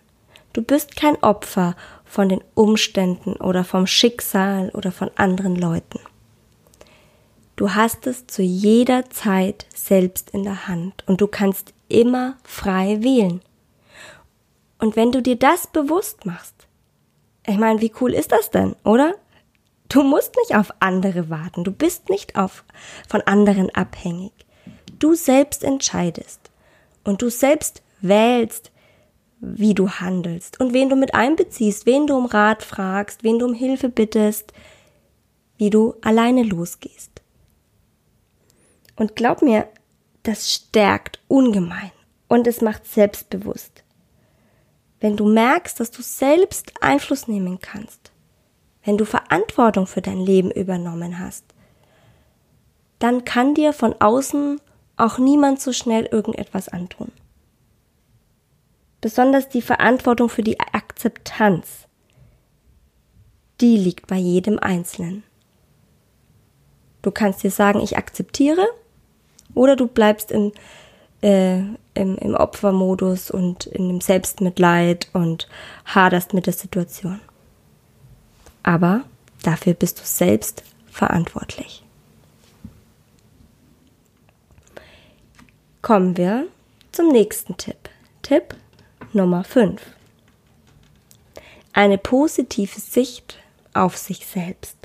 Du 0.53 0.63
bist 0.63 0.97
kein 0.97 1.23
Opfer 1.23 1.77
von 2.11 2.29
den 2.29 2.43
Umständen 2.55 3.35
oder 3.35 3.63
vom 3.63 3.87
Schicksal 3.87 4.71
oder 4.71 4.91
von 4.91 5.13
anderen 5.15 5.55
Leuten. 5.55 6.01
Du 7.55 7.75
hast 7.75 8.09
es 8.09 8.27
zu 8.27 8.43
jeder 8.43 9.09
Zeit 9.11 9.67
selbst 9.73 10.31
in 10.31 10.43
der 10.43 10.67
Hand 10.67 11.05
und 11.07 11.21
du 11.21 11.29
kannst 11.29 11.73
immer 11.89 12.37
frei 12.43 12.99
wählen. 13.03 13.41
Und 14.79 14.97
wenn 14.97 15.13
du 15.13 15.23
dir 15.23 15.37
das 15.37 15.69
bewusst 15.69 16.27
machst, 16.27 16.67
ich 17.47 17.59
meine, 17.59 17.81
wie 17.81 17.93
cool 18.01 18.13
ist 18.13 18.33
das 18.33 18.51
denn, 18.51 18.75
oder? 18.83 19.15
Du 19.89 20.03
musst 20.03 20.35
nicht 20.37 20.59
auf 20.59 20.73
andere 20.81 21.31
warten, 21.31 21.63
du 21.63 21.71
bist 21.71 22.11
nicht 22.11 22.35
auf, 22.35 22.65
von 23.09 23.21
anderen 23.23 23.73
abhängig. 23.73 24.33
Du 24.99 25.15
selbst 25.15 25.63
entscheidest 25.63 26.51
und 27.05 27.23
du 27.23 27.31
selbst 27.31 27.83
wählst, 28.01 28.73
wie 29.41 29.75
du 29.75 29.89
handelst 29.89 30.61
und 30.61 30.75
wen 30.75 30.89
du 30.89 30.97
mit 30.97 31.15
einbeziehst, 31.15 31.87
wen 31.87 32.07
du 32.07 32.17
um 32.17 32.27
Rat 32.27 32.63
fragst, 32.63 33.25
wen 33.25 33.39
du 33.39 33.47
um 33.47 33.55
Hilfe 33.55 33.89
bittest, 33.89 34.53
wie 35.57 35.71
du 35.71 35.95
alleine 36.03 36.43
losgehst. 36.43 37.23
Und 38.97 39.17
glaub 39.17 39.41
mir, 39.41 39.67
das 40.23 40.53
stärkt 40.53 41.21
ungemein 41.27 41.91
und 42.29 42.47
es 42.47 42.61
macht 42.61 42.87
selbstbewusst. 42.87 43.83
Wenn 45.01 45.17
du 45.17 45.27
merkst, 45.27 45.81
dass 45.81 45.91
du 45.91 46.03
selbst 46.03 46.75
Einfluss 46.83 47.27
nehmen 47.27 47.59
kannst, 47.61 48.13
wenn 48.85 48.99
du 48.99 49.07
Verantwortung 49.07 49.87
für 49.87 50.03
dein 50.03 50.21
Leben 50.21 50.51
übernommen 50.51 51.19
hast, 51.19 51.45
dann 52.99 53.25
kann 53.25 53.55
dir 53.55 53.73
von 53.73 53.95
außen 53.99 54.61
auch 54.99 55.19
niemand 55.19 55.61
so 55.61 55.73
schnell 55.73 56.05
irgendetwas 56.05 56.69
antun. 56.69 57.11
Besonders 59.01 59.49
die 59.49 59.63
Verantwortung 59.63 60.29
für 60.29 60.43
die 60.43 60.61
Akzeptanz, 60.61 61.87
die 63.61 63.77
liegt 63.77 64.07
bei 64.07 64.17
jedem 64.17 64.59
Einzelnen. 64.59 65.23
Du 67.03 67.11
kannst 67.11 67.43
dir 67.43 67.51
sagen, 67.51 67.81
ich 67.81 67.97
akzeptiere 67.97 68.67
oder 69.55 69.77
du 69.77 69.87
bleibst 69.87 70.31
im, 70.31 70.53
äh, 71.23 71.61
im, 71.95 72.19
im 72.19 72.35
Opfermodus 72.35 73.31
und 73.31 73.67
in 73.67 73.89
dem 73.89 74.01
Selbstmitleid 74.01 75.09
und 75.15 75.49
haderst 75.87 76.35
mit 76.35 76.47
der 76.47 76.53
Situation. 76.53 77.21
Aber 78.63 79.03
dafür 79.43 79.73
bist 79.73 79.99
du 79.99 80.05
selbst 80.05 80.63
verantwortlich. 80.91 81.85
Kommen 85.81 86.19
wir 86.19 86.47
zum 86.93 87.09
nächsten 87.09 87.57
Tipp. 87.57 87.89
Tipp 88.21 88.55
Nummer 89.13 89.43
5. 89.43 89.83
Eine 91.73 91.99
positive 91.99 92.81
Sicht 92.81 93.39
auf 93.75 93.97
sich 93.97 94.25
selbst. 94.25 94.77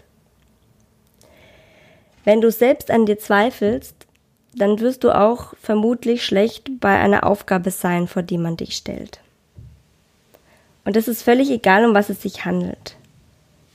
Wenn 2.24 2.42
du 2.42 2.50
selbst 2.50 2.90
an 2.90 3.06
dir 3.06 3.20
zweifelst, 3.20 3.94
dann 4.56 4.80
wirst 4.80 5.04
du 5.04 5.12
auch 5.12 5.54
vermutlich 5.62 6.26
schlecht 6.26 6.80
bei 6.80 6.98
einer 6.98 7.24
Aufgabe 7.24 7.70
sein, 7.70 8.08
vor 8.08 8.24
die 8.24 8.40
man 8.40 8.58
dich 8.58 8.76
stellt. 8.76 9.20
Und 10.86 10.98
es 10.98 11.08
ist 11.08 11.22
völlig 11.22 11.52
egal, 11.52 11.86
um 11.86 11.94
was 11.94 12.10
es 12.10 12.24
sich 12.24 12.46
handelt. 12.46 12.96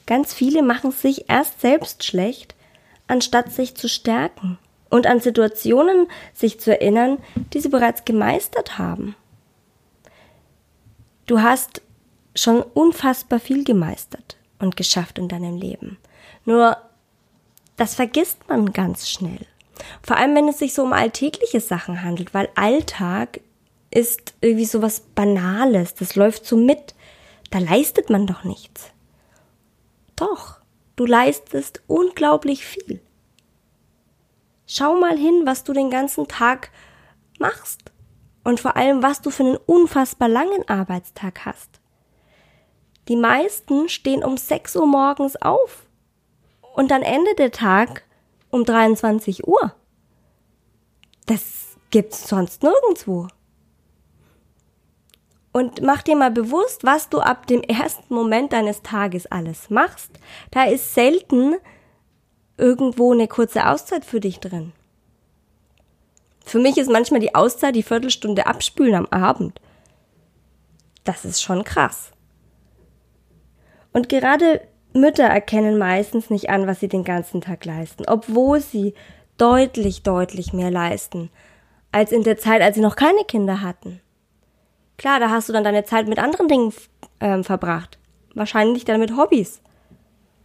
Ganz 0.06 0.34
viele 0.34 0.64
machen 0.64 0.90
sich 0.90 1.30
erst 1.30 1.60
selbst 1.60 2.02
schlecht, 2.02 2.56
anstatt 3.06 3.52
sich 3.52 3.76
zu 3.76 3.88
stärken 3.88 4.58
und 4.88 5.06
an 5.06 5.20
Situationen 5.20 6.08
sich 6.34 6.58
zu 6.58 6.72
erinnern, 6.72 7.18
die 7.52 7.60
sie 7.60 7.68
bereits 7.68 8.04
gemeistert 8.04 8.78
haben. 8.78 9.14
Du 11.30 11.40
hast 11.40 11.82
schon 12.34 12.60
unfassbar 12.60 13.38
viel 13.38 13.62
gemeistert 13.62 14.36
und 14.58 14.76
geschafft 14.76 15.16
in 15.16 15.28
deinem 15.28 15.58
Leben. 15.58 15.96
Nur 16.44 16.76
das 17.76 17.94
vergisst 17.94 18.48
man 18.48 18.72
ganz 18.72 19.08
schnell. 19.08 19.46
Vor 20.02 20.16
allem, 20.16 20.34
wenn 20.34 20.48
es 20.48 20.58
sich 20.58 20.74
so 20.74 20.82
um 20.82 20.92
alltägliche 20.92 21.60
Sachen 21.60 22.02
handelt, 22.02 22.34
weil 22.34 22.48
Alltag 22.56 23.42
ist 23.92 24.34
irgendwie 24.40 24.64
so 24.64 24.82
was 24.82 25.02
Banales, 25.02 25.94
das 25.94 26.16
läuft 26.16 26.46
so 26.46 26.56
mit. 26.56 26.96
Da 27.52 27.60
leistet 27.60 28.10
man 28.10 28.26
doch 28.26 28.42
nichts. 28.42 28.90
Doch, 30.16 30.58
du 30.96 31.06
leistest 31.06 31.80
unglaublich 31.86 32.66
viel. 32.66 33.00
Schau 34.66 34.96
mal 34.96 35.16
hin, 35.16 35.42
was 35.44 35.62
du 35.62 35.72
den 35.74 35.90
ganzen 35.90 36.26
Tag 36.26 36.72
machst 37.38 37.89
und 38.44 38.60
vor 38.60 38.76
allem, 38.76 39.02
was 39.02 39.20
du 39.20 39.30
für 39.30 39.44
einen 39.44 39.56
unfassbar 39.56 40.28
langen 40.28 40.68
Arbeitstag 40.68 41.44
hast. 41.44 41.80
Die 43.08 43.16
meisten 43.16 43.88
stehen 43.88 44.24
um 44.24 44.36
6 44.36 44.76
Uhr 44.76 44.86
morgens 44.86 45.36
auf 45.40 45.86
und 46.74 46.90
dann 46.90 47.02
endet 47.02 47.38
der 47.38 47.50
Tag 47.50 48.04
um 48.50 48.64
23 48.64 49.46
Uhr. 49.46 49.74
Das 51.26 51.76
gibt's 51.90 52.28
sonst 52.28 52.62
nirgendwo. 52.62 53.28
Und 55.52 55.82
mach 55.82 56.02
dir 56.02 56.14
mal 56.14 56.30
bewusst, 56.30 56.84
was 56.84 57.08
du 57.08 57.18
ab 57.18 57.46
dem 57.48 57.62
ersten 57.62 58.14
Moment 58.14 58.52
deines 58.52 58.82
Tages 58.82 59.26
alles 59.26 59.68
machst. 59.68 60.12
Da 60.52 60.64
ist 60.64 60.94
selten 60.94 61.56
irgendwo 62.56 63.12
eine 63.12 63.26
kurze 63.26 63.66
Auszeit 63.66 64.04
für 64.04 64.20
dich 64.20 64.38
drin. 64.38 64.72
Für 66.44 66.58
mich 66.58 66.78
ist 66.78 66.90
manchmal 66.90 67.20
die 67.20 67.34
Auszeit 67.34 67.74
die 67.74 67.82
Viertelstunde 67.82 68.46
abspülen 68.46 68.94
am 68.94 69.06
Abend. 69.06 69.60
Das 71.04 71.24
ist 71.24 71.42
schon 71.42 71.64
krass. 71.64 72.12
Und 73.92 74.08
gerade 74.08 74.60
Mütter 74.92 75.24
erkennen 75.24 75.78
meistens 75.78 76.30
nicht 76.30 76.50
an, 76.50 76.66
was 76.66 76.80
sie 76.80 76.88
den 76.88 77.04
ganzen 77.04 77.40
Tag 77.40 77.64
leisten, 77.64 78.04
obwohl 78.06 78.60
sie 78.60 78.94
deutlich, 79.36 80.02
deutlich 80.02 80.52
mehr 80.52 80.70
leisten 80.70 81.30
als 81.92 82.12
in 82.12 82.22
der 82.22 82.38
Zeit, 82.38 82.62
als 82.62 82.76
sie 82.76 82.82
noch 82.82 82.96
keine 82.96 83.24
Kinder 83.24 83.62
hatten. 83.62 84.00
Klar, 84.96 85.18
da 85.18 85.30
hast 85.30 85.48
du 85.48 85.52
dann 85.52 85.64
deine 85.64 85.84
Zeit 85.84 86.06
mit 86.08 86.18
anderen 86.18 86.46
Dingen 86.46 86.72
ähm, 87.20 87.42
verbracht. 87.42 87.98
Wahrscheinlich 88.34 88.84
dann 88.84 89.00
mit 89.00 89.16
Hobbys. 89.16 89.60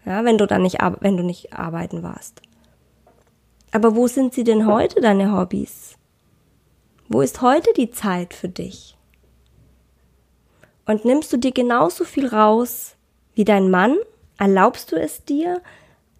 Ja, 0.05 0.23
wenn 0.23 0.37
du 0.37 0.47
dann 0.47 0.61
nicht, 0.61 0.77
wenn 1.01 1.17
du 1.17 1.23
nicht 1.23 1.53
arbeiten 1.53 2.03
warst. 2.03 2.41
Aber 3.71 3.95
wo 3.95 4.07
sind 4.07 4.33
sie 4.33 4.43
denn 4.43 4.65
heute, 4.65 5.01
deine 5.01 5.37
Hobbys? 5.37 5.84
Wo 7.07 7.21
ist 7.21 7.41
heute 7.41 7.71
die 7.73 7.91
Zeit 7.91 8.33
für 8.33 8.49
dich? 8.49 8.97
Und 10.85 11.05
nimmst 11.05 11.31
du 11.31 11.37
dir 11.37 11.51
genauso 11.51 12.03
viel 12.03 12.27
raus 12.27 12.95
wie 13.35 13.45
dein 13.45 13.69
Mann? 13.69 13.97
Erlaubst 14.37 14.91
du 14.91 14.95
es 14.95 15.23
dir? 15.23 15.61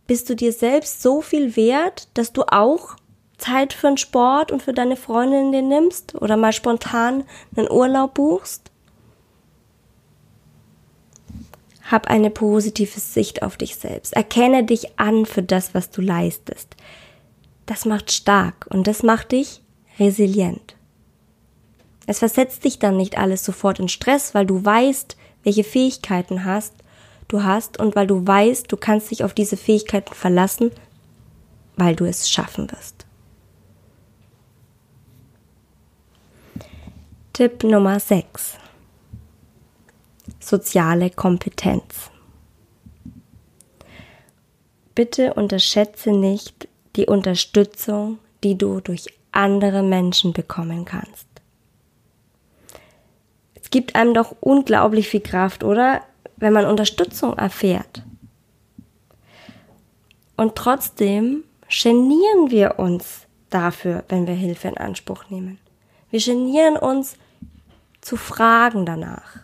Bist 0.06 0.30
du 0.30 0.36
dir 0.36 0.54
selbst 0.54 1.02
so 1.02 1.22
viel 1.22 1.56
wert, 1.56 2.08
dass 2.14 2.34
du 2.34 2.44
auch 2.44 2.96
Zeit 3.38 3.74
für 3.74 3.88
den 3.88 3.98
Sport 3.98 4.52
und 4.52 4.62
für 4.62 4.74
deine 4.74 4.96
Freundin 4.96 5.52
dir 5.52 5.64
nimmst 5.64 6.16
oder 6.16 6.38
mal 6.38 6.54
spontan 6.54 7.24
einen 7.56 7.70
Urlaub 7.70 8.14
buchst? 8.14 8.72
Hab 11.90 12.08
eine 12.08 12.30
positive 12.30 13.00
Sicht 13.00 13.42
auf 13.42 13.58
dich 13.58 13.76
selbst. 13.76 14.14
Erkenne 14.14 14.64
dich 14.64 15.00
an 15.00 15.26
für 15.26 15.44
das, 15.44 15.74
was 15.74 15.90
du 15.90 16.02
leistest. 16.02 16.76
Das 17.66 17.86
macht 17.86 18.12
stark 18.12 18.68
und 18.70 18.86
das 18.86 19.02
macht 19.02 19.32
dich 19.32 19.65
resilient. 20.00 20.76
Es 22.08 22.20
versetzt 22.20 22.64
dich 22.64 22.80
dann 22.80 22.98
nicht 22.98 23.18
alles 23.18 23.44
sofort 23.44 23.80
in 23.80 23.90
Stress, 23.90 24.34
weil 24.34 24.46
du 24.46 24.64
weißt, 24.64 25.18
welche 25.44 25.64
Fähigkeiten 25.64 26.46
hast, 26.46 26.74
du 27.28 27.44
hast 27.44 27.80
und 27.80 27.96
weil 27.96 28.08
du 28.08 28.26
weißt, 28.26 28.72
du 28.72 28.78
kannst 28.78 29.12
dich 29.12 29.24
auf 29.24 29.34
diese 29.34 29.58
Fähigkeiten 29.58 30.14
verlassen, 30.14 30.72
weil 31.78 31.96
du 31.96 32.06
es 32.06 32.30
schaffen 32.30 32.72
wirst. 32.72 33.06
Tipp 37.34 37.64
Nummer 37.64 38.00
6 38.00 38.58
soziale 40.46 41.10
Kompetenz. 41.10 42.12
Bitte 44.94 45.34
unterschätze 45.34 46.12
nicht 46.12 46.68
die 46.96 47.08
Unterstützung, 47.08 48.20
die 48.44 48.58
du 48.58 48.80
durch 48.80 49.08
andere 49.36 49.84
Menschen 49.84 50.34
bekommen 50.34 50.86
kannst. 50.86 51.28
Es 53.56 53.70
gibt 53.70 53.96
einem 53.96 54.14
doch 54.14 54.36
unglaublich 54.40 55.10
viel 55.10 55.22
Kraft, 55.22 55.64
oder? 55.64 56.02
Wenn 56.38 56.54
man 56.54 56.66
Unterstützung 56.66 57.38
erfährt. 57.38 58.04
Und 60.38 60.56
trotzdem 60.56 61.44
genieren 61.70 62.52
wir 62.52 62.78
uns 62.78 63.26
dafür, 63.50 64.04
wenn 64.10 64.28
wir 64.28 64.34
Hilfe 64.34 64.68
in 64.68 64.78
Anspruch 64.78 65.30
nehmen. 65.30 65.60
Wir 66.12 66.20
genieren 66.20 66.78
uns 66.78 67.18
zu 68.02 68.18
fragen 68.18 68.86
danach. 68.86 69.40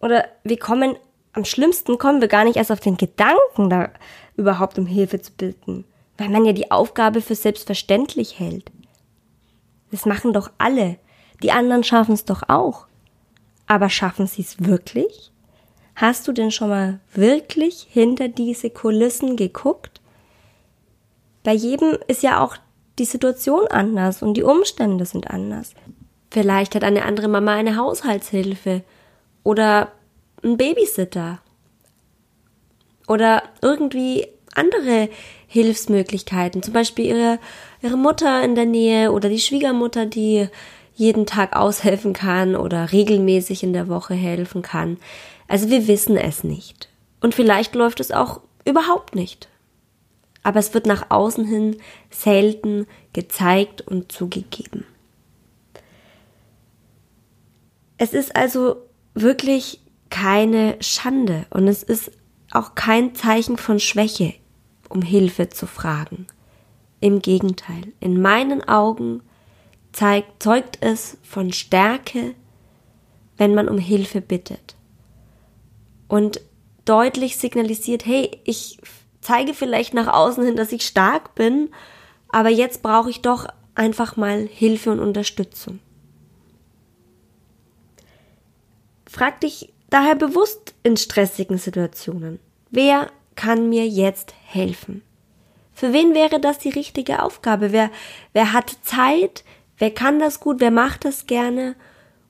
Oder 0.00 0.26
wir 0.42 0.58
kommen, 0.58 0.96
am 1.32 1.44
schlimmsten 1.44 1.98
kommen 1.98 2.20
wir 2.20 2.28
gar 2.28 2.44
nicht 2.44 2.56
erst 2.56 2.72
auf 2.72 2.80
den 2.80 2.96
Gedanken, 2.96 3.70
da 3.70 3.90
überhaupt 4.36 4.78
um 4.78 4.86
Hilfe 4.86 5.20
zu 5.20 5.32
bitten, 5.32 5.84
weil 6.18 6.28
man 6.28 6.44
ja 6.44 6.52
die 6.52 6.70
Aufgabe 6.70 7.20
für 7.20 7.34
selbstverständlich 7.34 8.38
hält. 8.38 8.70
Das 9.90 10.06
machen 10.06 10.32
doch 10.32 10.50
alle. 10.58 10.98
Die 11.42 11.52
anderen 11.52 11.84
schaffen 11.84 12.14
es 12.14 12.24
doch 12.24 12.48
auch. 12.48 12.86
Aber 13.66 13.88
schaffen 13.88 14.26
sie 14.26 14.42
es 14.42 14.64
wirklich? 14.64 15.32
Hast 15.96 16.26
du 16.26 16.32
denn 16.32 16.50
schon 16.50 16.68
mal 16.68 17.00
wirklich 17.14 17.86
hinter 17.90 18.28
diese 18.28 18.70
Kulissen 18.70 19.36
geguckt? 19.36 20.00
Bei 21.42 21.52
jedem 21.52 21.96
ist 22.08 22.22
ja 22.22 22.42
auch 22.42 22.56
die 22.98 23.04
Situation 23.04 23.66
anders 23.68 24.22
und 24.22 24.34
die 24.34 24.42
Umstände 24.42 25.04
sind 25.06 25.30
anders. 25.30 25.74
Vielleicht 26.30 26.74
hat 26.74 26.84
eine 26.84 27.04
andere 27.04 27.28
Mama 27.28 27.54
eine 27.54 27.76
Haushaltshilfe 27.76 28.82
oder 29.44 29.92
ein 30.42 30.56
Babysitter 30.56 31.40
oder 33.06 33.42
irgendwie 33.62 34.26
andere 34.54 35.08
Hilfsmöglichkeiten, 35.54 36.64
zum 36.64 36.74
Beispiel 36.74 37.06
ihre, 37.06 37.38
ihre 37.80 37.96
Mutter 37.96 38.42
in 38.42 38.56
der 38.56 38.66
Nähe 38.66 39.12
oder 39.12 39.28
die 39.28 39.38
Schwiegermutter, 39.38 40.04
die 40.04 40.48
jeden 40.96 41.26
Tag 41.26 41.54
aushelfen 41.54 42.12
kann 42.12 42.56
oder 42.56 42.90
regelmäßig 42.90 43.62
in 43.62 43.72
der 43.72 43.86
Woche 43.86 44.14
helfen 44.14 44.62
kann. 44.62 44.96
Also 45.46 45.70
wir 45.70 45.86
wissen 45.86 46.16
es 46.16 46.42
nicht. 46.42 46.88
Und 47.20 47.36
vielleicht 47.36 47.76
läuft 47.76 48.00
es 48.00 48.10
auch 48.10 48.40
überhaupt 48.64 49.14
nicht. 49.14 49.48
Aber 50.42 50.58
es 50.58 50.74
wird 50.74 50.86
nach 50.86 51.10
außen 51.10 51.44
hin 51.46 51.76
selten 52.10 52.88
gezeigt 53.12 53.80
und 53.80 54.10
zugegeben. 54.10 54.84
Es 57.96 58.12
ist 58.12 58.34
also 58.34 58.76
wirklich 59.14 59.78
keine 60.10 60.76
Schande 60.80 61.46
und 61.50 61.68
es 61.68 61.84
ist 61.84 62.10
auch 62.50 62.74
kein 62.74 63.14
Zeichen 63.14 63.56
von 63.56 63.78
Schwäche, 63.78 64.34
um 64.88 65.02
Hilfe 65.02 65.48
zu 65.48 65.66
fragen. 65.66 66.26
Im 67.00 67.20
Gegenteil, 67.20 67.92
in 68.00 68.20
meinen 68.20 68.66
Augen 68.66 69.22
zeigt, 69.92 70.42
zeugt 70.42 70.78
es 70.80 71.18
von 71.22 71.52
Stärke, 71.52 72.34
wenn 73.36 73.54
man 73.54 73.68
um 73.68 73.78
Hilfe 73.78 74.20
bittet. 74.20 74.76
Und 76.08 76.40
deutlich 76.84 77.36
signalisiert, 77.36 78.06
hey, 78.06 78.38
ich 78.44 78.78
zeige 79.20 79.54
vielleicht 79.54 79.94
nach 79.94 80.12
außen 80.12 80.44
hin, 80.44 80.56
dass 80.56 80.72
ich 80.72 80.86
stark 80.86 81.34
bin, 81.34 81.70
aber 82.28 82.50
jetzt 82.50 82.82
brauche 82.82 83.10
ich 83.10 83.22
doch 83.22 83.46
einfach 83.74 84.16
mal 84.16 84.46
Hilfe 84.46 84.90
und 84.90 85.00
Unterstützung. 85.00 85.80
Frag 89.06 89.40
dich 89.40 89.72
daher 89.90 90.14
bewusst 90.16 90.74
in 90.82 90.96
stressigen 90.96 91.58
Situationen, 91.58 92.40
wer 92.70 93.10
kann 93.36 93.68
mir 93.68 93.86
jetzt 93.86 94.34
helfen? 94.46 95.02
Für 95.74 95.92
wen 95.92 96.14
wäre 96.14 96.40
das 96.40 96.58
die 96.58 96.70
richtige 96.70 97.22
Aufgabe? 97.22 97.72
Wer, 97.72 97.90
wer 98.32 98.52
hat 98.52 98.76
Zeit? 98.82 99.44
Wer 99.78 99.90
kann 99.90 100.20
das 100.20 100.40
gut? 100.40 100.60
Wer 100.60 100.70
macht 100.70 101.04
das 101.04 101.26
gerne? 101.26 101.74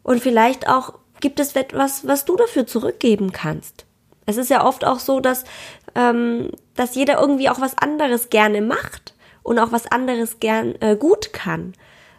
Und 0.03 0.23
vielleicht 0.23 0.69
auch 0.69 0.95
gibt 1.21 1.41
es 1.41 1.55
etwas, 1.55 2.07
was 2.07 2.25
du 2.25 2.37
dafür 2.37 2.67
zurückgeben 2.67 3.33
kannst. 3.33 3.85
Es 4.27 4.37
ist 4.37 4.51
ja 4.51 4.65
oft 4.65 4.85
auch 4.85 4.99
so, 4.99 5.21
dass, 5.21 5.45
ähm, 5.95 6.51
dass 6.75 6.95
jeder 6.95 7.21
irgendwie 7.21 7.49
auch 7.49 7.61
was 7.61 7.77
anderes 7.77 8.31
gerne 8.31 8.63
macht 8.63 9.15
und 9.43 9.59
auch 9.59 9.73
was 9.73 9.87
anderes 9.87 10.41
gern 10.41 10.75
äh, 10.81 10.97
gut 10.97 11.33
kann. 11.33 11.75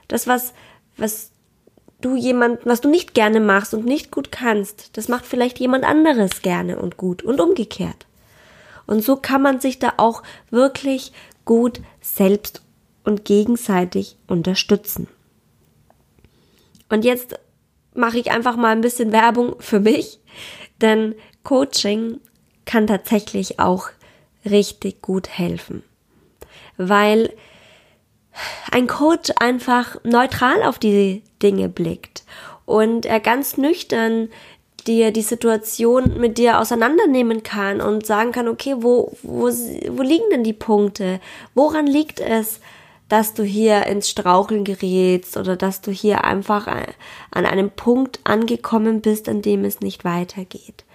Das, 0.08 0.28
was, 0.28 0.54
was 0.98 1.32
du 2.02 2.16
jemand, 2.16 2.66
was 2.66 2.82
du 2.82 2.90
nicht 2.90 3.14
gerne 3.16 3.40
machst 3.40 3.74
und 3.74 3.86
nicht 3.86 4.12
gut 4.12 4.32
kannst, 4.32 4.96
das 4.98 5.08
macht 5.08 5.26
vielleicht 5.26 5.60
jemand 5.60 5.84
anderes 5.84 6.42
gerne 6.44 6.78
und 6.78 6.98
gut 6.98 7.24
und 7.24 7.42
umgekehrt. 7.42 8.06
Und 8.88 9.04
so 9.04 9.16
kann 9.16 9.42
man 9.42 9.60
sich 9.60 9.80
da 9.80 9.94
auch 9.98 10.24
wirklich 10.50 11.12
gut 11.44 11.82
selbst 12.02 12.62
und 13.04 13.26
gegenseitig 13.26 14.18
unterstützen. 14.28 15.08
Und 16.90 17.06
jetzt 17.06 17.40
mache 17.94 18.20
ich 18.20 18.32
einfach 18.32 18.56
mal 18.56 18.72
ein 18.72 18.82
bisschen 18.82 19.12
Werbung 19.12 19.56
für 19.60 19.80
mich, 19.80 20.20
denn 20.82 21.16
Coaching 21.44 22.20
kann 22.66 22.88
tatsächlich 22.88 23.60
auch 23.60 23.90
richtig 24.44 25.02
gut 25.02 25.30
helfen. 25.30 25.84
Weil 26.78 27.34
ein 28.72 28.88
Coach 28.88 29.32
einfach 29.40 29.98
neutral 30.04 30.64
auf 30.64 30.78
die 30.78 31.24
Dinge 31.42 31.70
blickt 31.70 32.24
und 32.66 33.06
er 33.06 33.20
ganz 33.20 33.58
nüchtern 33.58 34.30
dir 34.88 35.12
die 35.12 35.22
Situation 35.22 36.20
mit 36.20 36.38
dir 36.38 36.60
auseinandernehmen 36.60 37.44
kann 37.44 37.82
und 37.82 38.06
sagen 38.06 38.32
kann, 38.32 38.48
okay, 38.48 38.76
wo, 38.80 39.12
wo, 39.24 39.48
wo 39.48 40.02
liegen 40.02 40.30
denn 40.32 40.44
die 40.44 40.54
Punkte? 40.54 41.20
Woran 41.54 41.88
liegt 41.88 42.20
es, 42.20 42.60
dass 43.10 43.34
du 43.34 43.44
hier 43.44 43.86
ins 43.86 44.10
Straucheln 44.10 44.64
gerätst 44.64 45.38
oder 45.38 45.56
dass 45.56 45.82
du 45.82 45.92
hier 45.92 46.24
einfach 46.24 46.68
an 46.68 47.46
einem 47.46 47.70
Punkt 47.72 48.20
angekommen 48.24 49.02
bist, 49.02 49.30
an 49.30 49.42
dem 49.42 49.64
es 49.66 49.80
nicht 49.80 50.06
weitergeht? 50.06 50.86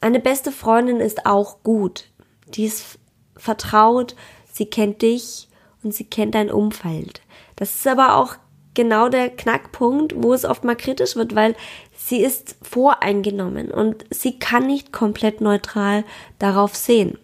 Eine 0.00 0.20
beste 0.20 0.52
Freundin 0.52 1.00
ist 1.00 1.26
auch 1.26 1.62
gut. 1.62 2.04
Die 2.48 2.64
ist 2.64 2.98
vertraut, 3.36 4.14
sie 4.52 4.66
kennt 4.66 5.02
dich, 5.02 5.48
und 5.82 5.94
sie 5.94 6.04
kennt 6.04 6.34
dein 6.34 6.50
Umfeld. 6.50 7.20
Das 7.56 7.74
ist 7.74 7.86
aber 7.86 8.16
auch 8.16 8.36
genau 8.74 9.08
der 9.08 9.30
Knackpunkt, 9.30 10.14
wo 10.16 10.32
es 10.32 10.44
oft 10.44 10.64
mal 10.64 10.76
kritisch 10.76 11.16
wird, 11.16 11.34
weil 11.34 11.56
sie 11.98 12.22
ist 12.22 12.56
voreingenommen 12.62 13.70
und 13.70 14.06
sie 14.10 14.38
kann 14.38 14.66
nicht 14.66 14.92
komplett 14.92 15.40
neutral 15.40 16.04
darauf 16.38 16.76
sehen. 16.76 17.18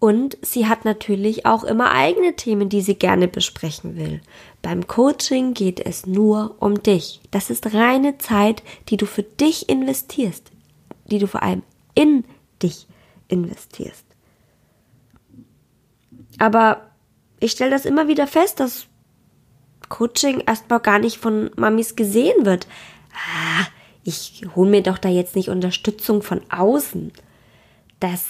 Und 0.00 0.38
sie 0.42 0.66
hat 0.66 0.84
natürlich 0.84 1.44
auch 1.44 1.64
immer 1.64 1.90
eigene 1.90 2.34
Themen, 2.34 2.68
die 2.68 2.82
sie 2.82 2.94
gerne 2.94 3.28
besprechen 3.28 3.96
will. 3.96 4.20
Beim 4.62 4.86
Coaching 4.86 5.54
geht 5.54 5.84
es 5.84 6.06
nur 6.06 6.56
um 6.60 6.82
dich. 6.82 7.20
Das 7.30 7.50
ist 7.50 7.74
reine 7.74 8.16
Zeit, 8.18 8.62
die 8.88 8.96
du 8.96 9.06
für 9.06 9.24
dich 9.24 9.68
investierst, 9.68 10.50
die 11.10 11.18
du 11.18 11.26
vor 11.26 11.42
allem 11.42 11.62
in 11.94 12.24
dich 12.62 12.86
investierst. 13.26 14.04
Aber 16.38 16.90
ich 17.40 17.52
stelle 17.52 17.72
das 17.72 17.84
immer 17.84 18.08
wieder 18.08 18.28
fest, 18.28 18.60
dass 18.60 18.86
Coaching 19.88 20.40
erstmal 20.46 20.80
gar 20.80 21.00
nicht 21.00 21.18
von 21.18 21.50
Mamis 21.56 21.96
gesehen 21.96 22.46
wird. 22.46 22.68
Ah, 23.12 23.66
ich 24.04 24.42
hole 24.56 24.70
mir 24.70 24.82
doch 24.82 24.98
da 24.98 25.08
jetzt 25.08 25.36
nicht 25.36 25.48
Unterstützung 25.48 26.22
von 26.22 26.40
außen. 26.50 27.12
Das, 28.00 28.24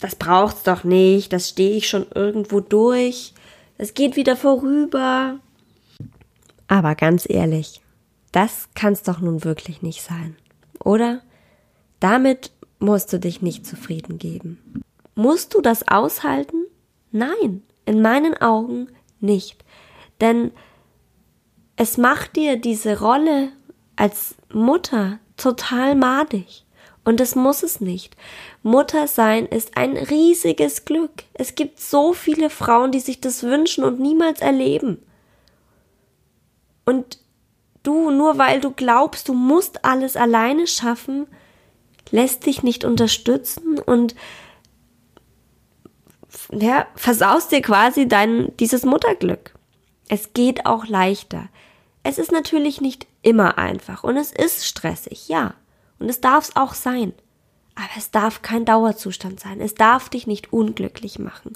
das 0.00 0.14
braucht's 0.14 0.62
doch 0.62 0.84
nicht. 0.84 1.32
Das 1.32 1.48
stehe 1.48 1.76
ich 1.76 1.88
schon 1.88 2.06
irgendwo 2.14 2.60
durch. 2.60 3.34
Es 3.76 3.94
geht 3.94 4.16
wieder 4.16 4.36
vorüber. 4.36 5.38
Aber 6.68 6.94
ganz 6.94 7.26
ehrlich, 7.28 7.80
das 8.32 8.68
kann's 8.74 9.02
doch 9.02 9.20
nun 9.20 9.44
wirklich 9.44 9.82
nicht 9.82 10.02
sein. 10.02 10.36
Oder? 10.84 11.22
Damit 11.98 12.52
musst 12.78 13.12
du 13.12 13.18
dich 13.18 13.42
nicht 13.42 13.66
zufrieden 13.66 14.18
geben. 14.18 14.82
Musst 15.14 15.54
du 15.54 15.60
das 15.60 15.88
aushalten? 15.88 16.66
Nein, 17.10 17.62
in 17.86 18.02
meinen 18.02 18.36
Augen 18.40 18.88
nicht. 19.20 19.64
Denn 20.20 20.52
es 21.76 21.96
macht 21.96 22.36
dir 22.36 22.56
diese 22.56 23.00
Rolle 23.00 23.50
als 23.98 24.36
Mutter 24.52 25.18
total 25.36 25.94
madig. 25.94 26.64
Und 27.04 27.20
das 27.20 27.34
muss 27.34 27.62
es 27.62 27.80
nicht. 27.80 28.16
Mutter 28.62 29.08
sein 29.08 29.46
ist 29.46 29.76
ein 29.76 29.96
riesiges 29.96 30.84
Glück. 30.84 31.24
Es 31.34 31.54
gibt 31.54 31.80
so 31.80 32.12
viele 32.12 32.50
Frauen, 32.50 32.92
die 32.92 33.00
sich 33.00 33.20
das 33.20 33.42
wünschen 33.42 33.82
und 33.82 33.98
niemals 33.98 34.40
erleben. 34.40 35.02
Und 36.84 37.18
du, 37.82 38.10
nur 38.10 38.38
weil 38.38 38.60
du 38.60 38.70
glaubst, 38.70 39.28
du 39.28 39.34
musst 39.34 39.84
alles 39.84 40.16
alleine 40.16 40.66
schaffen, 40.66 41.26
lässt 42.10 42.46
dich 42.46 42.62
nicht 42.62 42.84
unterstützen 42.84 43.78
und 43.78 44.14
ja, 46.52 46.86
versaust 46.94 47.52
dir 47.52 47.62
quasi 47.62 48.06
dein, 48.06 48.54
dieses 48.58 48.84
Mutterglück. 48.84 49.54
Es 50.08 50.32
geht 50.34 50.66
auch 50.66 50.86
leichter. 50.86 51.48
Es 52.02 52.18
ist 52.18 52.32
natürlich 52.32 52.80
nicht 52.80 53.06
immer 53.22 53.58
einfach 53.58 54.04
und 54.04 54.16
es 54.16 54.32
ist 54.32 54.66
stressig, 54.66 55.28
ja. 55.28 55.54
Und 55.98 56.08
es 56.08 56.20
darf 56.20 56.48
es 56.48 56.56
auch 56.56 56.74
sein. 56.74 57.12
Aber 57.74 57.88
es 57.96 58.10
darf 58.10 58.42
kein 58.42 58.64
Dauerzustand 58.64 59.40
sein. 59.40 59.60
Es 59.60 59.74
darf 59.74 60.08
dich 60.08 60.26
nicht 60.26 60.52
unglücklich 60.52 61.18
machen. 61.18 61.52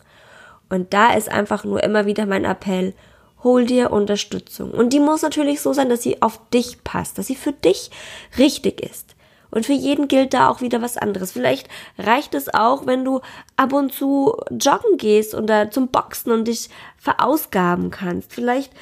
Und 0.68 0.94
da 0.94 1.14
ist 1.14 1.28
einfach 1.28 1.64
nur 1.64 1.82
immer 1.82 2.06
wieder 2.06 2.26
mein 2.26 2.44
Appell, 2.44 2.94
hol 3.42 3.66
dir 3.66 3.90
Unterstützung. 3.90 4.70
Und 4.70 4.92
die 4.92 5.00
muss 5.00 5.22
natürlich 5.22 5.60
so 5.60 5.72
sein, 5.72 5.88
dass 5.88 6.02
sie 6.02 6.22
auf 6.22 6.40
dich 6.50 6.84
passt, 6.84 7.18
dass 7.18 7.26
sie 7.26 7.34
für 7.34 7.52
dich 7.52 7.90
richtig 8.38 8.80
ist. 8.80 9.16
Und 9.50 9.66
für 9.66 9.74
jeden 9.74 10.08
gilt 10.08 10.32
da 10.32 10.48
auch 10.48 10.62
wieder 10.62 10.80
was 10.80 10.96
anderes. 10.96 11.32
Vielleicht 11.32 11.68
reicht 11.98 12.34
es 12.34 12.52
auch, 12.54 12.86
wenn 12.86 13.04
du 13.04 13.20
ab 13.56 13.74
und 13.74 13.92
zu 13.92 14.34
joggen 14.50 14.96
gehst 14.96 15.34
oder 15.34 15.70
zum 15.70 15.88
Boxen 15.88 16.32
und 16.32 16.48
dich 16.48 16.70
verausgaben 16.96 17.90
kannst. 17.90 18.32
Vielleicht 18.32 18.72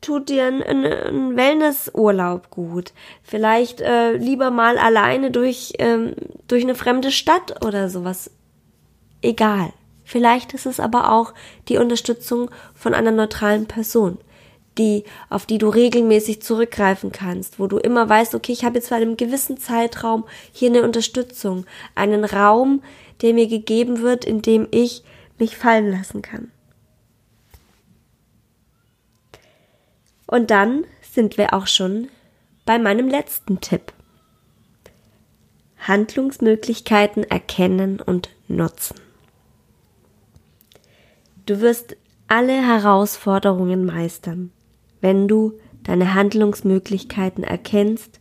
tut 0.00 0.28
dir 0.28 0.46
ein, 0.46 0.62
ein, 0.62 0.84
ein 0.84 1.36
Wellnessurlaub 1.36 2.50
gut. 2.50 2.92
Vielleicht 3.22 3.80
äh, 3.80 4.12
lieber 4.12 4.50
mal 4.50 4.78
alleine 4.78 5.30
durch, 5.30 5.74
ähm, 5.78 6.14
durch 6.48 6.62
eine 6.62 6.74
fremde 6.74 7.10
Stadt 7.10 7.64
oder 7.64 7.88
sowas. 7.88 8.30
Egal. 9.22 9.72
Vielleicht 10.04 10.54
ist 10.54 10.66
es 10.66 10.80
aber 10.80 11.12
auch 11.12 11.34
die 11.68 11.76
Unterstützung 11.76 12.50
von 12.74 12.94
einer 12.94 13.12
neutralen 13.12 13.66
Person 13.66 14.18
die, 14.78 15.04
auf 15.28 15.46
die 15.46 15.58
du 15.58 15.68
regelmäßig 15.68 16.42
zurückgreifen 16.42 17.12
kannst, 17.12 17.58
wo 17.58 17.66
du 17.66 17.76
immer 17.76 18.08
weißt, 18.08 18.34
okay, 18.34 18.52
ich 18.52 18.64
habe 18.64 18.76
jetzt 18.76 18.88
für 18.88 18.94
einen 18.94 19.16
gewissen 19.16 19.58
Zeitraum 19.58 20.24
hier 20.52 20.70
eine 20.70 20.82
Unterstützung, 20.82 21.66
einen 21.94 22.24
Raum, 22.24 22.82
der 23.22 23.34
mir 23.34 23.46
gegeben 23.46 24.00
wird, 24.00 24.24
in 24.24 24.42
dem 24.42 24.66
ich 24.70 25.02
mich 25.38 25.56
fallen 25.56 25.90
lassen 25.90 26.22
kann. 26.22 26.50
Und 30.30 30.50
dann 30.50 30.84
sind 31.02 31.38
wir 31.38 31.54
auch 31.54 31.66
schon 31.66 32.08
bei 32.64 32.78
meinem 32.78 33.08
letzten 33.08 33.60
Tipp. 33.60 33.92
Handlungsmöglichkeiten 35.78 37.24
erkennen 37.24 38.00
und 38.00 38.28
nutzen. 38.48 39.00
Du 41.46 41.60
wirst 41.60 41.96
alle 42.28 42.52
Herausforderungen 42.52 43.84
meistern 43.84 44.52
wenn 45.00 45.28
du 45.28 45.58
deine 45.82 46.14
Handlungsmöglichkeiten 46.14 47.44
erkennst 47.44 48.20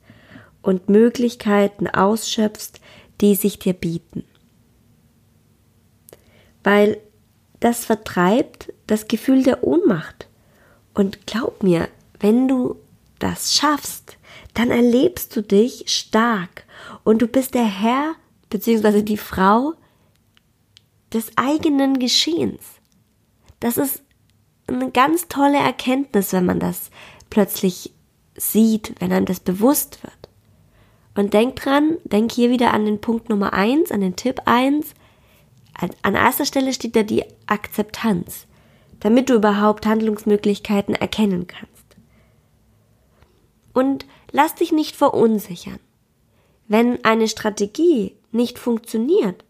und 0.61 0.89
Möglichkeiten 0.89 1.87
ausschöpfst, 1.87 2.79
die 3.21 3.35
sich 3.35 3.59
dir 3.59 3.73
bieten. 3.73 4.23
Weil 6.63 6.97
das 7.59 7.85
vertreibt 7.85 8.73
das 8.87 9.07
Gefühl 9.07 9.43
der 9.43 9.63
Ohnmacht. 9.63 10.27
Und 10.93 11.27
glaub 11.27 11.63
mir, 11.63 11.87
wenn 12.19 12.47
du 12.47 12.75
das 13.19 13.53
schaffst, 13.55 14.17
dann 14.53 14.71
erlebst 14.71 15.36
du 15.36 15.41
dich 15.41 15.84
stark 15.88 16.65
und 17.03 17.21
du 17.21 17.27
bist 17.27 17.53
der 17.53 17.65
Herr 17.65 18.15
bzw. 18.49 19.01
die 19.01 19.17
Frau 19.17 19.73
des 21.13 21.32
eigenen 21.36 21.99
Geschehens. 21.99 22.62
Das 23.60 23.77
ist 23.77 24.03
eine 24.67 24.91
ganz 24.91 25.27
tolle 25.27 25.58
Erkenntnis, 25.58 26.34
wenn 26.34 26.45
man 26.45 26.60
das 26.60 26.91
plötzlich 27.29 27.91
sieht, 28.36 28.95
wenn 28.99 29.12
einem 29.12 29.25
das 29.25 29.39
bewusst 29.39 30.03
wird. 30.03 30.13
Und 31.15 31.34
denk 31.34 31.58
dran, 31.58 31.97
denk 32.03 32.32
hier 32.32 32.49
wieder 32.49 32.73
an 32.73 32.86
den 32.86 33.01
Punkt 33.01 33.29
Nummer 33.29 33.53
eins, 33.53 33.91
an 33.91 34.01
den 34.01 34.15
Tipp 34.15 34.41
eins. 34.45 34.93
An 36.01 36.15
erster 36.15 36.45
Stelle 36.45 36.73
steht 36.73 36.95
da 36.95 37.03
die 37.03 37.23
Akzeptanz, 37.47 38.45
damit 38.99 39.29
du 39.29 39.36
überhaupt 39.36 39.86
Handlungsmöglichkeiten 39.86 40.95
erkennen 40.95 41.47
kannst. 41.47 41.78
Und 43.73 44.05
lass 44.32 44.55
dich 44.55 44.71
nicht 44.71 44.95
verunsichern. 44.95 45.79
Wenn 46.67 47.03
eine 47.03 47.27
Strategie 47.27 48.15
nicht 48.32 48.60
funktioniert, 48.60 49.43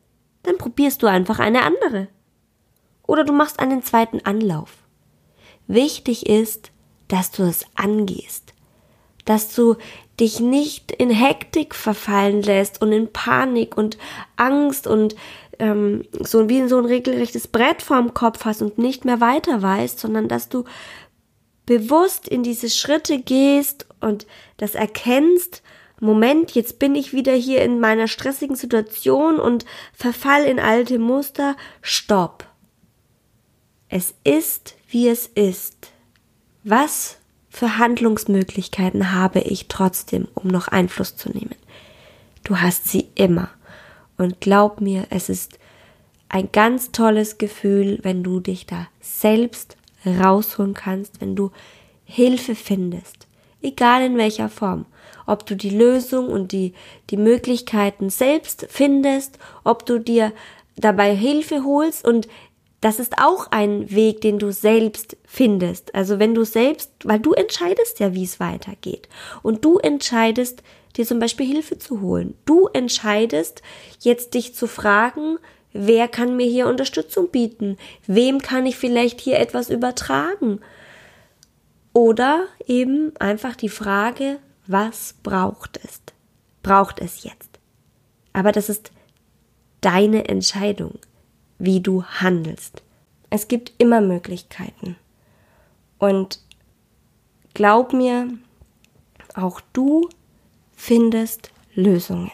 dann 0.44 0.58
probierst 0.58 1.04
du 1.04 1.08
einfach 1.08 1.40
eine 1.40 1.64
andere. 1.64 2.08
Oder 3.06 3.24
du 3.24 3.34
machst 3.34 3.60
einen 3.60 3.84
zweiten 3.84 4.22
Anlauf. 4.24 4.78
Wichtig 5.68 6.28
ist, 6.28 6.72
dass 7.08 7.32
du 7.32 7.44
es 7.44 7.66
angehst, 7.76 8.54
dass 9.26 9.54
du 9.54 9.76
dich 10.20 10.40
nicht 10.40 10.92
in 10.92 11.10
Hektik 11.10 11.76
verfallen 11.76 12.42
lässt 12.42 12.82
und 12.82 12.92
in 12.92 13.12
Panik 13.12 13.78
und 13.78 13.98
Angst 14.36 14.88
und 14.88 15.16
ähm, 15.60 16.04
so 16.20 16.50
wie 16.50 16.68
so 16.68 16.78
ein 16.78 16.86
regelrechtes 16.86 17.48
Brett 17.48 17.82
vorm 17.82 18.14
Kopf 18.14 18.46
hast 18.46 18.62
und 18.62 18.78
nicht 18.78 19.06
mehr 19.06 19.22
weiter 19.22 19.62
weißt, 19.62 20.00
sondern 20.00 20.28
dass 20.28 20.50
du 20.50 20.64
bewusst 21.70 22.28
in 22.28 22.42
diese 22.42 22.68
Schritte 22.68 23.22
gehst 23.22 23.86
und 24.00 24.26
das 24.58 24.74
erkennst, 24.74 25.62
Moment, 26.00 26.56
jetzt 26.56 26.80
bin 26.80 26.96
ich 26.96 27.14
wieder 27.14 27.34
hier 27.34 27.62
in 27.62 27.80
meiner 27.80 28.08
stressigen 28.08 28.56
Situation 28.56 29.40
und 29.40 29.66
verfall 29.94 30.46
in 30.46 30.60
alte 30.60 30.98
Muster. 30.98 31.56
Stopp. 31.84 32.48
Es 33.88 34.16
ist 34.24 34.78
wie 34.88 35.10
es 35.10 35.28
ist, 35.28 35.92
was 36.64 37.20
für 37.50 37.78
Handlungsmöglichkeiten 37.78 39.12
habe 39.12 39.42
ich 39.42 39.68
trotzdem, 39.68 40.28
um 40.34 40.48
noch 40.48 40.70
Einfluss 40.70 41.18
zu 41.18 41.30
nehmen? 41.30 41.56
Du 42.44 42.58
hast 42.58 42.88
sie 42.88 43.10
immer. 43.14 43.52
Und 44.18 44.42
glaub 44.42 44.82
mir, 44.82 45.06
es 45.12 45.30
ist 45.30 45.60
ein 46.30 46.52
ganz 46.52 46.92
tolles 46.92 47.38
Gefühl, 47.38 48.00
wenn 48.02 48.24
du 48.24 48.40
dich 48.40 48.66
da 48.66 48.88
selbst 49.02 49.78
rausholen 50.06 50.74
kannst, 50.74 51.22
wenn 51.22 51.36
du 51.36 51.52
Hilfe 52.06 52.56
findest, 52.56 53.28
egal 53.62 54.04
in 54.04 54.18
welcher 54.18 54.50
Form. 54.50 54.86
Ob 55.28 55.46
du 55.46 55.56
die 55.56 55.70
Lösung 55.70 56.28
und 56.28 56.52
die, 56.52 56.74
die 57.10 57.18
Möglichkeiten 57.18 58.10
selbst 58.10 58.66
findest, 58.70 59.38
ob 59.64 59.86
du 59.86 60.00
dir 60.00 60.34
dabei 60.76 61.16
Hilfe 61.16 61.64
holst 61.64 62.08
und 62.08 62.28
das 62.82 63.00
ist 63.00 63.18
auch 63.18 63.48
ein 63.52 63.92
Weg, 63.92 64.22
den 64.22 64.40
du 64.40 64.52
selbst 64.52 65.18
findest. 65.26 65.94
Also 65.94 66.18
wenn 66.18 66.34
du 66.34 66.46
selbst, 66.46 66.92
weil 67.04 67.20
du 67.20 67.34
entscheidest 67.34 68.00
ja, 68.00 68.14
wie 68.14 68.24
es 68.24 68.40
weitergeht. 68.40 69.10
Und 69.44 69.66
du 69.66 69.80
entscheidest, 69.80 70.64
dir 70.96 71.06
zum 71.06 71.20
Beispiel 71.20 71.46
Hilfe 71.46 71.78
zu 71.78 72.02
holen. 72.02 72.36
Du 72.46 72.68
entscheidest, 72.68 73.62
jetzt 74.00 74.34
dich 74.34 74.56
zu 74.56 74.66
fragen, 74.66 75.38
wer 75.74 76.08
kann 76.08 76.36
mir 76.36 76.48
hier 76.48 76.68
Unterstützung 76.68 77.30
bieten? 77.30 77.78
Wem 78.08 78.40
kann 78.42 78.66
ich 78.66 78.78
vielleicht 78.78 79.22
hier 79.22 79.40
etwas 79.40 79.70
übertragen? 79.70 80.60
Oder 81.94 82.46
eben 82.66 83.16
einfach 83.18 83.56
die 83.56 83.70
Frage, 83.70 84.40
was 84.68 85.16
braucht 85.24 85.80
es? 85.84 86.02
Braucht 86.62 87.00
es 87.00 87.24
jetzt? 87.24 87.60
Aber 88.34 88.52
das 88.52 88.70
ist 88.70 88.92
deine 89.82 90.28
Entscheidung 90.28 91.00
wie 91.60 91.82
du 91.82 92.04
handelst. 92.04 92.82
Es 93.30 93.48
gibt 93.48 93.74
immer 93.78 94.02
Möglichkeiten. 94.02 94.96
Und 96.00 96.40
glaub 97.54 97.94
mir, 97.94 98.30
auch 99.36 99.62
du 99.74 100.10
findest 100.76 101.52
Lösungen. 101.76 102.32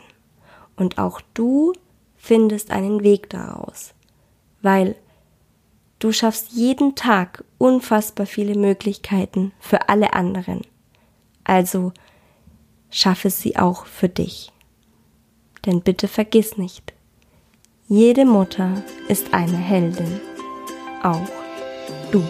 Und 0.77 0.97
auch 0.97 1.19
du 1.33 1.73
findest 2.25 2.71
einen 2.71 3.03
Weg 3.03 3.29
daraus. 3.29 3.93
Weil 4.61 4.95
Du 5.99 6.11
schaffst 6.11 6.51
jeden 6.51 6.95
Tag 6.95 7.43
unfassbar 7.57 8.25
viele 8.25 8.55
Möglichkeiten 8.55 9.53
für 9.59 9.87
alle 9.87 10.13
anderen. 10.13 10.61
Also 11.45 11.93
schaffe 12.89 13.29
sie 13.29 13.55
auch 13.55 13.85
für 13.85 14.09
dich. 14.09 14.51
Denn 15.65 15.81
bitte 15.81 16.07
vergiss 16.07 16.57
nicht, 16.57 16.93
jede 17.87 18.25
Mutter 18.25 18.83
ist 19.07 19.33
eine 19.33 19.57
Heldin. 19.57 20.19
Auch 21.01 21.27
du. 22.11 22.23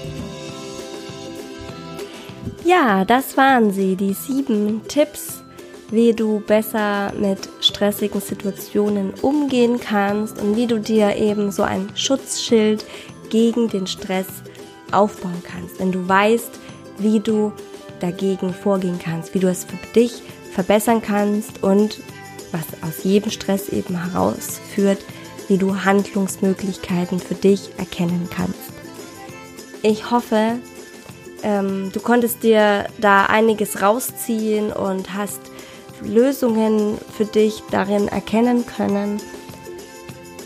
Ja, 2.63 3.03
das 3.03 3.36
waren 3.36 3.71
sie, 3.71 3.95
die 3.95 4.13
sieben 4.13 4.88
Tipps, 4.88 5.43
wie 5.91 6.13
du 6.13 6.39
besser 6.39 7.13
mit 7.13 7.50
stressigen 7.62 8.21
Situationen 8.21 9.13
umgehen 9.21 9.80
kannst 9.80 10.41
und 10.41 10.56
wie 10.56 10.67
du 10.67 10.80
dir 10.80 11.15
eben 11.15 11.52
so 11.52 11.63
ein 11.63 11.89
Schutzschild 11.95 12.86
gegen 13.30 13.69
den 13.69 13.88
Stress 13.88 14.28
aufbauen 14.91 15.43
kannst. 15.43 15.80
Wenn 15.80 15.91
du 15.91 16.08
weißt, 16.08 16.52
wie 16.98 17.19
du 17.19 17.52
dagegen 18.00 18.54
vorgehen 18.54 19.00
kannst, 19.04 19.34
wie 19.34 19.39
du 19.39 19.48
es 19.48 19.63
für 19.63 19.78
dich 19.93 20.21
verbessern 20.54 21.02
kannst 21.02 21.63
und 21.63 22.00
was 22.52 22.63
aus 22.82 23.04
jedem 23.04 23.32
Stress 23.32 23.69
eben 23.69 24.02
herausführt, 24.12 25.00
wie 25.48 25.58
du 25.58 25.84
Handlungsmöglichkeiten 25.84 27.19
für 27.19 27.36
dich 27.36 27.69
erkennen 27.78 28.30
kannst. 28.34 28.56
Ich 29.82 30.10
hoffe, 30.10 30.58
ähm, 31.43 31.91
du 31.93 32.00
konntest 32.00 32.43
dir 32.43 32.88
da 32.98 33.26
einiges 33.26 33.82
rausziehen 33.82 34.71
und 34.71 35.13
hast 35.13 35.39
Lösungen 36.01 36.97
für 37.15 37.25
dich 37.25 37.63
darin 37.71 38.08
erkennen 38.08 38.65
können. 38.65 39.21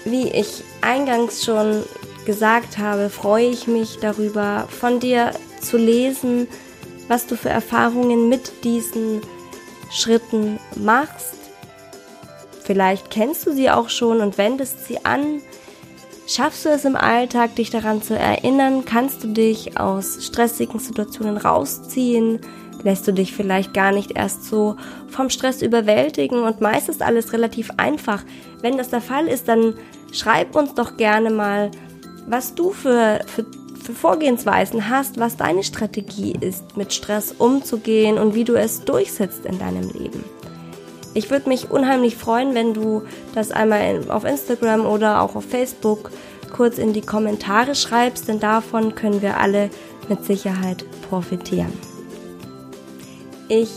Wie 0.06 0.30
ich 0.30 0.64
eingangs 0.82 1.44
schon 1.44 1.84
gesagt 2.26 2.78
habe, 2.78 3.10
freue 3.10 3.48
ich 3.48 3.68
mich 3.68 4.00
darüber, 4.00 4.68
von 4.70 5.00
dir 5.00 5.34
zu 5.62 5.78
lesen, 5.78 6.48
was 7.08 7.26
du 7.28 7.36
für 7.36 7.50
Erfahrungen 7.50 8.30
mit 8.30 8.64
diesen 8.64 9.22
Schritten 9.92 10.60
machst 10.76 11.40
Vielleicht 12.70 13.10
kennst 13.10 13.48
du 13.48 13.52
sie 13.52 13.72
auch 13.72 13.90
schon 13.90 14.22
und 14.22 14.38
wendest 14.38 14.86
sie 14.86 15.04
an. 15.04 15.42
Schaffst 16.28 16.66
du 16.66 16.70
es 16.70 16.86
im 16.86 16.96
Alltag, 16.96 17.56
dich 17.56 17.72
daran 17.72 18.04
zu 18.04 18.16
erinnern? 18.16 18.86
Kannst 18.86 19.24
du 19.24 19.30
dich 19.30 19.80
aus 19.80 20.24
stressigen 20.24 20.80
Situationen 20.80 21.38
rausziehen? 21.38 22.42
Lässt 22.84 23.08
du 23.08 23.12
dich 23.12 23.34
vielleicht 23.34 23.74
gar 23.74 23.92
nicht 23.92 24.12
erst 24.12 24.46
so 24.46 24.76
vom 25.08 25.30
Stress 25.30 25.62
überwältigen 25.62 26.44
und 26.44 26.62
meist 26.62 26.90
ist 26.90 27.02
alles 27.02 27.34
relativ 27.34 27.72
einfach. 27.78 28.24
Wenn 28.62 28.78
das 28.78 28.90
der 28.90 29.02
Fall 29.02 29.28
ist, 29.28 29.48
dann 29.48 29.74
schreib 30.12 30.56
uns 30.56 30.74
doch 30.74 30.98
gerne 30.98 31.30
mal, 31.30 31.72
was 32.28 32.56
du 32.56 32.72
für, 32.72 33.20
für, 33.26 33.46
für 33.84 33.94
Vorgehensweisen 33.94 34.90
hast, 34.90 35.20
was 35.20 35.36
deine 35.36 35.64
Strategie 35.64 36.36
ist, 36.40 36.78
mit 36.78 36.94
Stress 36.94 37.34
umzugehen 37.38 38.18
und 38.18 38.36
wie 38.36 38.44
du 38.44 38.56
es 38.56 38.86
durchsetzt 38.86 39.46
in 39.46 39.60
deinem 39.60 39.90
Leben. 39.90 40.24
Ich 41.14 41.32
würde 41.32 41.50
mich 41.50 41.72
unheimlich 41.72 42.16
freuen, 42.16 42.54
wenn 42.54 42.74
du 42.74 43.02
das 43.34 43.52
einmal 43.52 44.04
auf 44.10 44.26
Instagram 44.26 44.86
oder 44.86 45.22
auch 45.22 45.36
auf 45.36 45.44
Facebook 45.44 46.12
kurz 46.50 46.78
in 46.78 46.94
die 46.94 47.02
Kommentare 47.02 47.76
schreibst, 47.76 48.28
denn 48.28 48.40
davon 48.40 48.96
können 48.96 49.22
wir 49.22 49.38
alle 49.38 49.70
mit 50.08 50.24
Sicherheit 50.26 50.86
profitieren. 51.10 51.74
Ich 53.50 53.70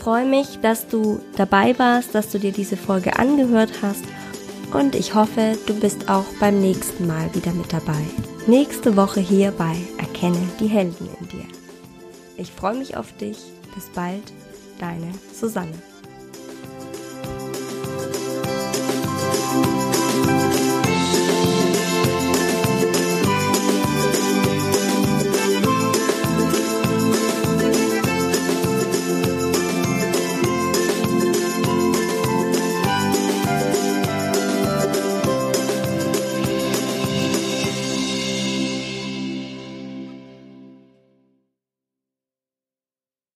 freue 0.00 0.24
mich, 0.24 0.60
dass 0.62 0.86
du 0.86 1.20
dabei 1.36 1.76
warst, 1.80 2.14
dass 2.14 2.30
du 2.30 2.38
dir 2.38 2.52
diese 2.52 2.76
Folge 2.76 3.18
angehört 3.18 3.72
hast 3.82 4.04
und 4.72 4.94
ich 4.94 5.16
hoffe, 5.16 5.58
du 5.66 5.74
bist 5.74 6.08
auch 6.08 6.26
beim 6.38 6.60
nächsten 6.60 7.08
Mal 7.08 7.34
wieder 7.34 7.52
mit 7.52 7.72
dabei. 7.72 8.00
Nächste 8.46 8.96
Woche 8.96 9.18
hier 9.18 9.50
bei 9.50 9.76
Erkenne 9.98 10.38
die 10.60 10.68
Helden 10.68 11.08
in 11.20 11.28
dir. 11.28 11.44
Ich 12.36 12.52
freue 12.52 12.76
mich 12.76 12.96
auf 12.96 13.12
dich. 13.16 13.38
Bis 13.74 13.88
bald, 13.94 14.32
deine 14.78 15.10
Susanne. 15.34 15.89